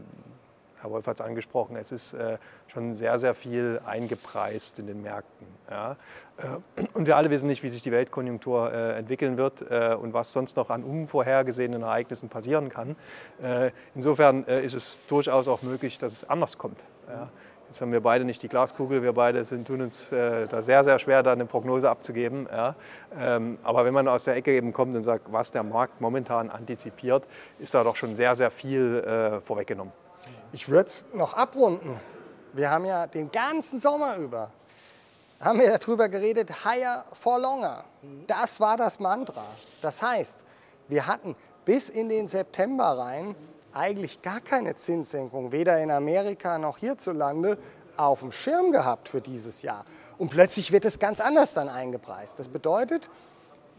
Herr 0.80 0.89
Wolf 0.91 1.06
hat 1.08 1.19
es 1.19 1.25
angesprochen, 1.25 1.75
es 1.75 1.91
ist 1.91 2.13
äh, 2.13 2.38
schon 2.67 2.93
sehr, 2.93 3.19
sehr 3.19 3.36
viel 3.36 3.82
eingepreist 3.86 4.80
in 4.80 4.88
den 4.88 5.01
Märkten. 5.01 5.47
Ja. 5.69 5.97
Äh, 6.38 6.84
und 6.93 7.08
wir 7.08 7.17
alle 7.17 7.30
wissen 7.30 7.47
nicht, 7.47 7.62
wie 7.62 7.69
sich 7.69 7.84
die 7.84 7.91
Weltkonjunktur 7.91 8.71
äh, 8.71 8.97
entwickeln 8.97 9.38
wird 9.38 9.69
äh, 9.69 9.95
und 9.99 10.13
was 10.13 10.34
sonst 10.34 10.56
noch 10.56 10.69
an 10.69 10.84
unvorhergesehenen 10.84 11.82
Ereignissen 11.82 12.30
passieren 12.30 12.69
kann. 12.69 12.95
Äh, 13.41 13.71
insofern 13.95 14.45
ist 14.45 14.73
es 14.73 14.99
durchaus 15.10 15.47
auch 15.47 15.62
möglich, 15.62 15.99
dass 15.99 16.12
es 16.12 16.30
anders 16.30 16.58
kommt. 16.58 16.84
Ja. 17.10 17.30
Jetzt 17.67 17.82
haben 17.82 17.91
wir 17.91 17.99
beide 17.99 18.23
nicht 18.23 18.41
die 18.41 18.47
Glaskugel, 18.47 19.03
wir 19.03 19.12
beide 19.12 19.43
sind, 19.43 19.67
tun 19.67 19.82
uns 19.82 20.10
äh, 20.13 20.47
da 20.47 20.62
sehr, 20.62 20.86
sehr 20.86 20.99
schwer, 20.99 21.21
da 21.21 21.34
eine 21.34 21.45
Prognose 21.45 21.89
abzugeben. 21.89 22.47
Ja. 22.49 22.75
Ähm, 23.19 23.58
aber 23.62 23.84
wenn 23.84 23.93
man 23.93 24.08
aus 24.08 24.23
der 24.23 24.38
Ecke 24.38 24.53
eben 24.53 24.71
kommt 24.71 24.95
und 24.95 25.03
sagt, 25.03 25.32
was 25.34 25.51
der 25.51 25.63
Markt 25.63 25.99
momentan 25.99 26.49
antizipiert, 26.49 27.27
ist 27.60 27.73
da 27.73 27.84
doch 27.84 27.97
schon 27.97 28.15
sehr, 28.15 28.36
sehr 28.36 28.51
viel 28.51 28.99
äh, 28.99 29.41
vorweggenommen. 29.41 29.91
Ich 30.53 30.69
würde 30.69 30.88
es 30.88 31.03
noch 31.13 31.34
abrunden. 31.34 31.99
Wir 32.53 32.71
haben 32.71 32.86
ja 32.86 33.06
den 33.06 33.30
ganzen 33.32 33.80
Sommer 33.80 34.15
über, 34.15 34.49
haben 35.41 35.60
wir 35.60 35.77
darüber 35.77 36.08
geredet, 36.08 36.63
higher 36.63 37.03
for 37.12 37.38
longer. 37.38 37.84
Das 38.27 38.62
war 38.62 38.77
das 38.77 39.01
Mantra. 39.01 39.43
Das 39.82 40.01
heißt, 40.01 40.45
wir 40.88 41.06
hatten 41.06 41.36
bis 41.65 41.89
in 41.89 42.08
den 42.08 42.30
September 42.30 42.97
rein 42.97 43.36
eigentlich 43.73 44.21
gar 44.21 44.41
keine 44.41 44.75
Zinssenkung, 44.75 45.51
weder 45.51 45.82
in 45.82 45.91
Amerika 45.91 46.58
noch 46.58 46.77
hierzulande, 46.77 47.58
auf 47.95 48.19
dem 48.19 48.32
Schirm 48.32 48.71
gehabt 48.71 49.10
für 49.10 49.21
dieses 49.21 49.62
Jahr. 49.62 49.86
Und 50.17 50.30
plötzlich 50.30 50.71
wird 50.71 50.86
es 50.86 50.99
ganz 50.99 51.19
anders 51.19 51.53
dann 51.53 51.69
eingepreist. 51.69 52.39
Das 52.39 52.47
bedeutet, 52.47 53.10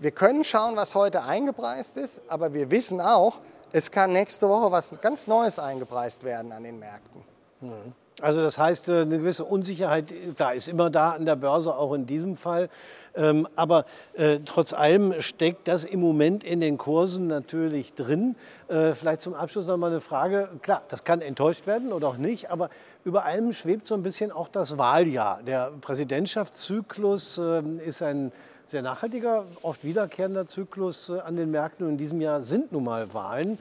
wir 0.01 0.11
können 0.11 0.45
schauen, 0.45 0.77
was 0.77 0.95
heute 0.95 1.23
eingepreist 1.23 1.97
ist, 1.97 2.23
aber 2.29 2.53
wir 2.53 2.71
wissen 2.71 3.01
auch, 3.01 3.41
es 3.73 3.91
kann 3.91 4.13
nächste 4.13 4.49
Woche 4.49 4.71
was 4.73 5.01
ganz 5.01 5.27
Neues 5.27 5.59
eingepreist 5.59 6.25
werden 6.25 6.53
an 6.53 6.63
den 6.63 6.79
Märkten. 6.79 7.23
Mhm. 7.61 7.93
Also 8.21 8.43
das 8.43 8.59
heißt, 8.59 8.89
äh, 8.89 9.03
eine 9.03 9.19
gewisse 9.19 9.45
Unsicherheit, 9.45 10.13
klar, 10.37 10.55
ist 10.55 10.69
immer 10.69 10.91
da 10.91 11.13
an 11.13 11.25
der 11.25 11.37
Börse, 11.37 11.75
auch 11.75 11.93
in 11.93 12.07
diesem 12.07 12.37
Fall. 12.37 12.69
Ähm, 13.15 13.47
aber 13.57 13.85
äh, 14.15 14.41
trotz 14.45 14.73
allem 14.73 15.21
steckt 15.21 15.69
das 15.69 15.85
im 15.85 16.01
Moment 16.01 16.45
in 16.45 16.61
den 16.61 16.79
Kursen 16.79 17.27
natürlich 17.27 17.95
drin. 17.95 18.37
Äh, 18.69 18.93
vielleicht 18.93 19.21
zum 19.21 19.35
Abschluss 19.35 19.67
noch 19.67 19.77
mal 19.77 19.91
eine 19.91 20.01
Frage. 20.01 20.49
Klar, 20.63 20.83
das 20.89 21.05
kann 21.05 21.21
enttäuscht 21.21 21.67
werden 21.67 21.93
oder 21.93 22.09
auch 22.09 22.17
nicht, 22.17 22.51
aber 22.51 22.71
über 23.05 23.25
allem 23.25 23.53
schwebt 23.53 23.87
so 23.87 23.95
ein 23.95 24.03
bisschen 24.03 24.31
auch 24.31 24.49
das 24.49 24.79
Wahljahr. 24.79 25.41
Der 25.47 25.73
Präsidentschaftszyklus 25.81 27.39
äh, 27.39 27.63
ist 27.85 28.03
ein 28.03 28.33
sehr 28.67 28.83
nachhaltiger, 28.83 29.47
oft 29.63 29.83
wiederkehrender 29.83 30.47
Zyklus 30.47 31.09
äh, 31.09 31.21
an 31.21 31.37
den 31.37 31.51
Märkten. 31.51 31.87
Und 31.87 31.93
in 31.93 31.99
diesem 31.99 32.21
Jahr 32.21 32.43
sind 32.43 32.71
nun 32.73 32.85
mal 32.85 33.13
Wahlen. 33.15 33.59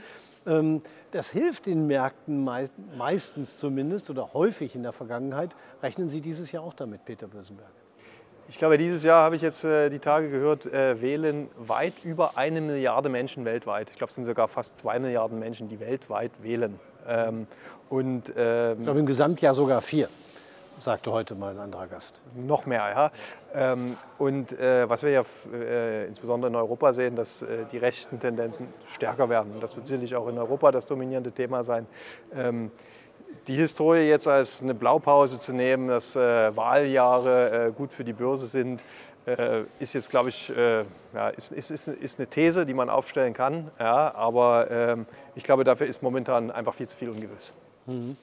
Ähm, 0.47 0.81
das 1.11 1.29
hilft 1.29 1.65
den 1.65 1.87
Märkten 1.87 2.43
meistens 2.97 3.57
zumindest 3.57 4.09
oder 4.09 4.33
häufig 4.33 4.75
in 4.75 4.83
der 4.83 4.93
Vergangenheit. 4.93 5.51
Rechnen 5.83 6.09
Sie 6.09 6.21
dieses 6.21 6.51
Jahr 6.51 6.63
auch 6.63 6.73
damit, 6.73 7.05
Peter 7.05 7.27
Bösenberg? 7.27 7.69
Ich 8.49 8.57
glaube, 8.57 8.77
dieses 8.77 9.03
Jahr 9.03 9.23
habe 9.23 9.35
ich 9.35 9.41
jetzt 9.41 9.65
äh, 9.65 9.89
die 9.89 9.99
Tage 9.99 10.29
gehört, 10.29 10.65
äh, 10.67 11.01
wählen 11.01 11.49
weit 11.57 11.93
über 12.03 12.37
eine 12.37 12.61
Milliarde 12.61 13.09
Menschen 13.09 13.43
weltweit. 13.43 13.89
Ich 13.89 13.97
glaube, 13.97 14.09
es 14.09 14.15
sind 14.15 14.23
sogar 14.23 14.47
fast 14.47 14.77
zwei 14.77 14.99
Milliarden 14.99 15.37
Menschen, 15.37 15.67
die 15.67 15.81
weltweit 15.81 16.31
wählen. 16.41 16.79
Ähm, 17.05 17.47
und, 17.89 18.31
ähm, 18.37 18.77
ich 18.77 18.83
glaube, 18.83 18.99
im 18.99 19.05
Gesamtjahr 19.05 19.53
sogar 19.53 19.81
vier. 19.81 20.07
Sagte 20.77 21.11
heute 21.11 21.35
mal 21.35 21.51
ein 21.51 21.59
anderer 21.59 21.87
Gast. 21.87 22.21
Noch 22.35 22.65
mehr, 22.65 22.89
ja. 22.89 23.11
Ähm, 23.53 23.97
und 24.17 24.53
äh, 24.53 24.89
was 24.89 25.03
wir 25.03 25.11
ja 25.11 25.23
äh, 25.53 26.07
insbesondere 26.07 26.49
in 26.49 26.55
Europa 26.55 26.93
sehen, 26.93 27.15
dass 27.15 27.41
äh, 27.41 27.65
die 27.71 27.77
rechten 27.77 28.19
Tendenzen 28.19 28.67
stärker 28.93 29.29
werden. 29.29 29.53
Das 29.59 29.75
wird 29.75 29.85
sicherlich 29.85 30.15
auch 30.15 30.27
in 30.27 30.37
Europa 30.37 30.71
das 30.71 30.85
dominierende 30.85 31.31
Thema 31.31 31.63
sein. 31.63 31.87
Ähm, 32.35 32.71
die 33.47 33.55
Historie 33.55 34.07
jetzt 34.07 34.27
als 34.27 34.61
eine 34.61 34.73
Blaupause 34.73 35.39
zu 35.39 35.53
nehmen, 35.53 35.87
dass 35.87 36.15
äh, 36.15 36.55
Wahljahre 36.55 37.67
äh, 37.67 37.71
gut 37.71 37.91
für 37.91 38.03
die 38.03 38.13
Börse 38.13 38.45
sind, 38.45 38.83
äh, 39.25 39.63
ist 39.79 39.93
jetzt, 39.93 40.09
glaube 40.09 40.29
ich, 40.29 40.49
ja, 41.13 41.29
ist, 41.29 41.51
ist, 41.51 41.71
ist, 41.71 41.87
ist, 41.87 42.19
eine 42.19 42.27
These, 42.27 42.65
die 42.65 42.73
man 42.73 42.89
aufstellen 42.89 43.33
kann. 43.33 43.71
Ja, 43.77 44.13
aber 44.15 44.71
ähm, 44.71 45.05
ich 45.35 45.43
glaube, 45.43 45.63
dafür 45.65 45.87
ist 45.87 46.01
momentan 46.01 46.49
einfach 46.49 46.73
viel 46.73 46.87
zu 46.87 46.95
viel 46.95 47.09
ungewiss. 47.09 47.53
Mhm. 47.87 48.15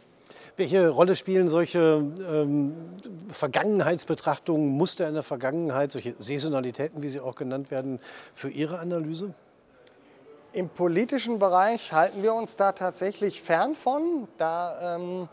Welche 0.57 0.89
Rolle 0.89 1.17
spielen 1.17 1.49
solche 1.49 1.79
ähm, 1.79 2.77
Vergangenheitsbetrachtungen, 3.29 4.69
Muster 4.69 5.09
in 5.09 5.15
der 5.15 5.25
Vergangenheit, 5.25 5.91
solche 5.91 6.15
Saisonalitäten, 6.19 7.03
wie 7.03 7.09
sie 7.09 7.19
auch 7.19 7.35
genannt 7.35 7.73
werden, 7.73 7.99
für 8.33 8.51
Ihre 8.51 8.79
Analyse? 8.79 9.35
Im 10.53 10.69
politischen 10.69 11.41
Bereich 11.41 11.93
halten 11.93 12.23
wir 12.23 12.35
uns 12.35 12.55
da 12.55 12.71
tatsächlich 12.71 13.43
fern 13.43 13.75
von. 13.75 14.29
Da, 14.39 14.97
ähm, 14.97 15.29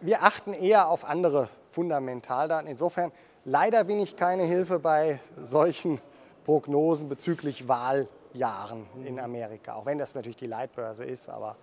wir 0.00 0.22
achten 0.22 0.52
eher 0.52 0.88
auf 0.88 1.04
andere 1.04 1.48
Fundamentaldaten. 1.72 2.70
Insofern, 2.70 3.10
leider 3.44 3.82
bin 3.82 3.98
ich 3.98 4.14
keine 4.14 4.44
Hilfe 4.44 4.78
bei 4.78 5.18
solchen 5.42 6.00
Prognosen 6.44 7.08
bezüglich 7.08 7.66
Wahljahren 7.66 8.86
in 9.04 9.18
Amerika, 9.18 9.74
auch 9.74 9.86
wenn 9.86 9.98
das 9.98 10.14
natürlich 10.14 10.36
die 10.36 10.46
Leitbörse 10.46 11.02
ist, 11.02 11.28
aber 11.28 11.56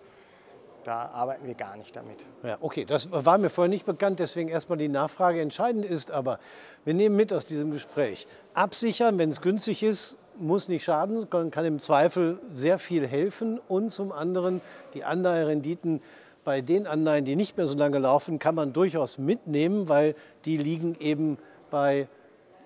da 0.84 1.10
arbeiten 1.13 1.46
wir 1.46 1.54
gar 1.54 1.78
nicht 1.78 1.96
damit. 1.96 2.17
Ja, 2.44 2.58
okay, 2.62 2.86
das 2.86 3.12
war 3.12 3.38
mir 3.38 3.50
vorher 3.50 3.70
nicht 3.70 3.86
bekannt, 3.86 4.20
deswegen 4.20 4.50
erstmal 4.50 4.78
die 4.78 4.89
Nachfrage. 4.89 5.41
Entscheidend 5.41 5.86
ist 5.86 6.12
aber, 6.12 6.39
wir 6.86 6.94
nehmen 6.94 7.15
mit 7.15 7.32
aus 7.34 7.46
diesem 7.46 7.72
Gespräch, 7.72 8.28
absichern, 8.54 9.20
wenn 9.20 9.30
es 9.30 9.41
günstig 9.41 9.84
ist, 9.84 10.17
muss 10.39 10.67
nicht 10.67 10.84
schaden, 10.84 11.30
kann 11.30 11.65
im 11.65 11.80
Zweifel 11.80 12.39
sehr 12.54 12.80
viel 12.80 13.08
helfen. 13.08 13.60
Und 13.67 13.91
zum 13.91 14.12
anderen 14.12 14.62
die 14.94 15.04
Anleiherenditen 15.04 16.02
bei 16.44 16.62
den 16.62 16.88
Anleihen, 16.88 17.26
die 17.26 17.36
nicht 17.36 17.58
mehr 17.58 17.67
so 17.67 17.78
lange 17.78 18.00
laufen, 18.00 18.39
kann 18.39 18.56
man 18.56 18.74
durchaus 18.74 19.17
mitnehmen, 19.17 19.89
weil 19.89 20.15
die 20.46 20.58
liegen 20.58 20.96
eben 21.00 21.38
bei 21.70 22.08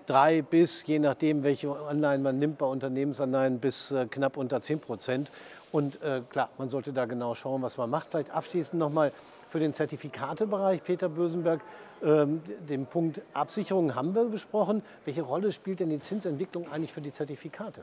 drei 0.06 0.42
bis, 0.42 0.86
je 0.86 0.98
nachdem, 0.98 1.42
welche 1.42 1.70
Anleihen 1.70 2.22
man 2.22 2.38
nimmt, 2.38 2.58
bei 2.58 2.66
Unternehmensanleihen 2.66 3.58
bis 3.58 3.90
äh, 3.90 4.06
knapp 4.06 4.36
unter 4.36 4.60
10 4.60 4.80
Prozent. 4.80 5.32
Und 5.76 6.00
äh, 6.02 6.22
klar, 6.30 6.48
man 6.56 6.68
sollte 6.68 6.94
da 6.94 7.04
genau 7.04 7.34
schauen, 7.34 7.60
was 7.60 7.76
man 7.76 7.90
macht. 7.90 8.08
Vielleicht 8.10 8.30
abschließend 8.30 8.80
nochmal 8.80 9.12
für 9.46 9.58
den 9.58 9.74
Zertifikatebereich, 9.74 10.82
Peter 10.82 11.10
Bösenberg, 11.10 11.60
ähm, 12.02 12.40
den 12.66 12.86
Punkt 12.86 13.20
Absicherung 13.34 13.94
haben 13.94 14.14
wir 14.14 14.24
besprochen. 14.24 14.82
Welche 15.04 15.20
Rolle 15.20 15.52
spielt 15.52 15.80
denn 15.80 15.90
die 15.90 15.98
Zinsentwicklung 15.98 16.72
eigentlich 16.72 16.94
für 16.94 17.02
die 17.02 17.12
Zertifikate? 17.12 17.82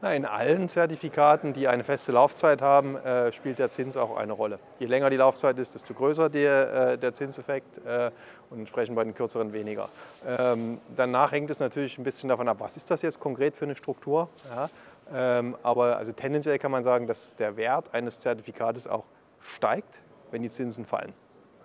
Na, 0.00 0.14
in 0.14 0.24
allen 0.24 0.70
Zertifikaten, 0.70 1.52
die 1.52 1.68
eine 1.68 1.84
feste 1.84 2.12
Laufzeit 2.12 2.62
haben, 2.62 2.96
äh, 2.96 3.32
spielt 3.32 3.58
der 3.58 3.68
Zins 3.68 3.98
auch 3.98 4.16
eine 4.16 4.32
Rolle. 4.32 4.58
Je 4.78 4.86
länger 4.86 5.10
die 5.10 5.16
Laufzeit 5.16 5.58
ist, 5.58 5.74
desto 5.74 5.92
größer 5.92 6.30
der, 6.30 6.92
äh, 6.92 6.98
der 6.98 7.12
Zinseffekt 7.12 7.84
äh, 7.86 8.10
und 8.48 8.60
entsprechend 8.60 8.96
bei 8.96 9.04
den 9.04 9.14
kürzeren 9.14 9.52
weniger. 9.52 9.90
Ähm, 10.26 10.78
danach 10.96 11.32
hängt 11.32 11.50
es 11.50 11.60
natürlich 11.60 11.98
ein 11.98 12.04
bisschen 12.04 12.30
davon 12.30 12.48
ab, 12.48 12.56
was 12.60 12.78
ist 12.78 12.90
das 12.90 13.02
jetzt 13.02 13.20
konkret 13.20 13.56
für 13.56 13.66
eine 13.66 13.74
Struktur. 13.74 14.28
Ja? 14.54 14.68
Ähm, 15.12 15.56
aber 15.62 15.96
also 15.96 16.12
tendenziell 16.12 16.58
kann 16.58 16.70
man 16.70 16.82
sagen, 16.82 17.06
dass 17.06 17.34
der 17.34 17.56
Wert 17.56 17.92
eines 17.92 18.20
Zertifikates 18.20 18.86
auch 18.86 19.04
steigt, 19.40 20.02
wenn 20.30 20.42
die 20.42 20.50
Zinsen 20.50 20.86
fallen 20.86 21.12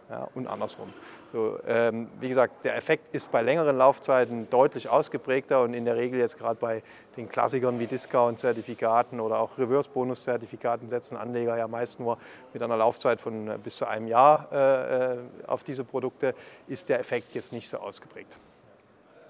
ja, 0.10 0.28
und 0.34 0.48
andersrum. 0.48 0.92
So, 1.32 1.60
ähm, 1.68 2.10
wie 2.20 2.30
gesagt, 2.30 2.66
der 2.66 2.76
Effekt 2.76 3.14
ist 3.14 3.32
bei 3.32 3.44
längeren 3.44 3.78
Laufzeiten 3.78 4.50
deutlich 4.50 4.90
ausgeprägter 4.90 5.62
und 5.62 5.76
in 5.76 5.86
der 5.86 5.96
Regel 5.96 6.20
jetzt 6.20 6.40
gerade 6.40 6.60
bei 6.60 6.82
den 7.16 7.30
Klassikern 7.30 7.80
wie 7.80 7.86
Discount-Zertifikaten 7.86 9.20
oder 9.20 9.38
auch 9.38 9.58
Reverse-Bonus-Zertifikaten 9.60 10.90
setzen 10.90 11.18
Anleger 11.18 11.56
ja 11.58 11.68
meist 11.68 12.00
nur 12.00 12.18
mit 12.52 12.64
einer 12.64 12.78
Laufzeit 12.78 13.22
von 13.22 13.48
äh, 13.48 13.58
bis 13.64 13.78
zu 13.78 13.86
einem 13.86 14.08
Jahr 14.08 14.48
äh, 14.52 15.14
äh, 15.14 15.18
auf 15.46 15.64
diese 15.64 15.84
Produkte, 15.84 16.34
ist 16.68 16.90
der 16.90 17.00
Effekt 17.00 17.36
jetzt 17.36 17.54
nicht 17.54 17.70
so 17.70 17.78
ausgeprägt. 17.78 18.38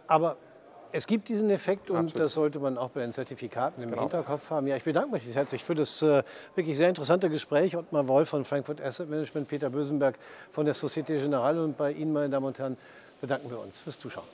Aber 0.08 0.38
es 0.91 1.08
gibt 1.08 1.30
diesen 1.30 1.49
Effekt 1.49 1.89
und 1.89 1.97
Absolut. 1.97 2.19
das 2.19 2.34
sollte 2.34 2.60
man 2.60 2.78
auch 2.78 2.89
bei 2.89 3.02
den 3.02 3.12
Zertifikaten 3.12 3.84
im 3.84 3.91
genau. 3.91 4.04
Hinterkopf 4.04 4.49
haben. 4.49 4.67
Ja, 4.67 4.75
ich 4.75 4.84
bedanke 4.84 5.12
mich 5.12 5.23
herzlich 5.34 5.63
für 5.63 5.75
das 5.75 6.02
äh, 6.02 6.23
wirklich 6.56 6.78
sehr 6.78 6.89
interessante 6.89 7.30
Gespräch. 7.30 7.78
Ottmar 7.78 8.08
Wolf 8.08 8.30
von 8.30 8.45
Frankfurt 8.45 8.82
Asset 8.82 9.10
Management, 9.10 9.47
Peter 9.47 9.69
Bösenberg 9.69 10.15
von 10.52 10.65
der 10.65 10.73
Societe 10.73 11.15
Generale 11.15 11.63
und 11.63 11.78
bei 11.78 11.91
Ihnen, 11.91 12.13
meine 12.13 12.30
Damen 12.30 12.47
und 12.47 12.60
Herren, 12.60 12.78
bedanken 13.21 13.49
wir 13.49 13.60
uns 13.60 13.80
fürs 13.80 13.99
Zuschauen. 13.99 14.28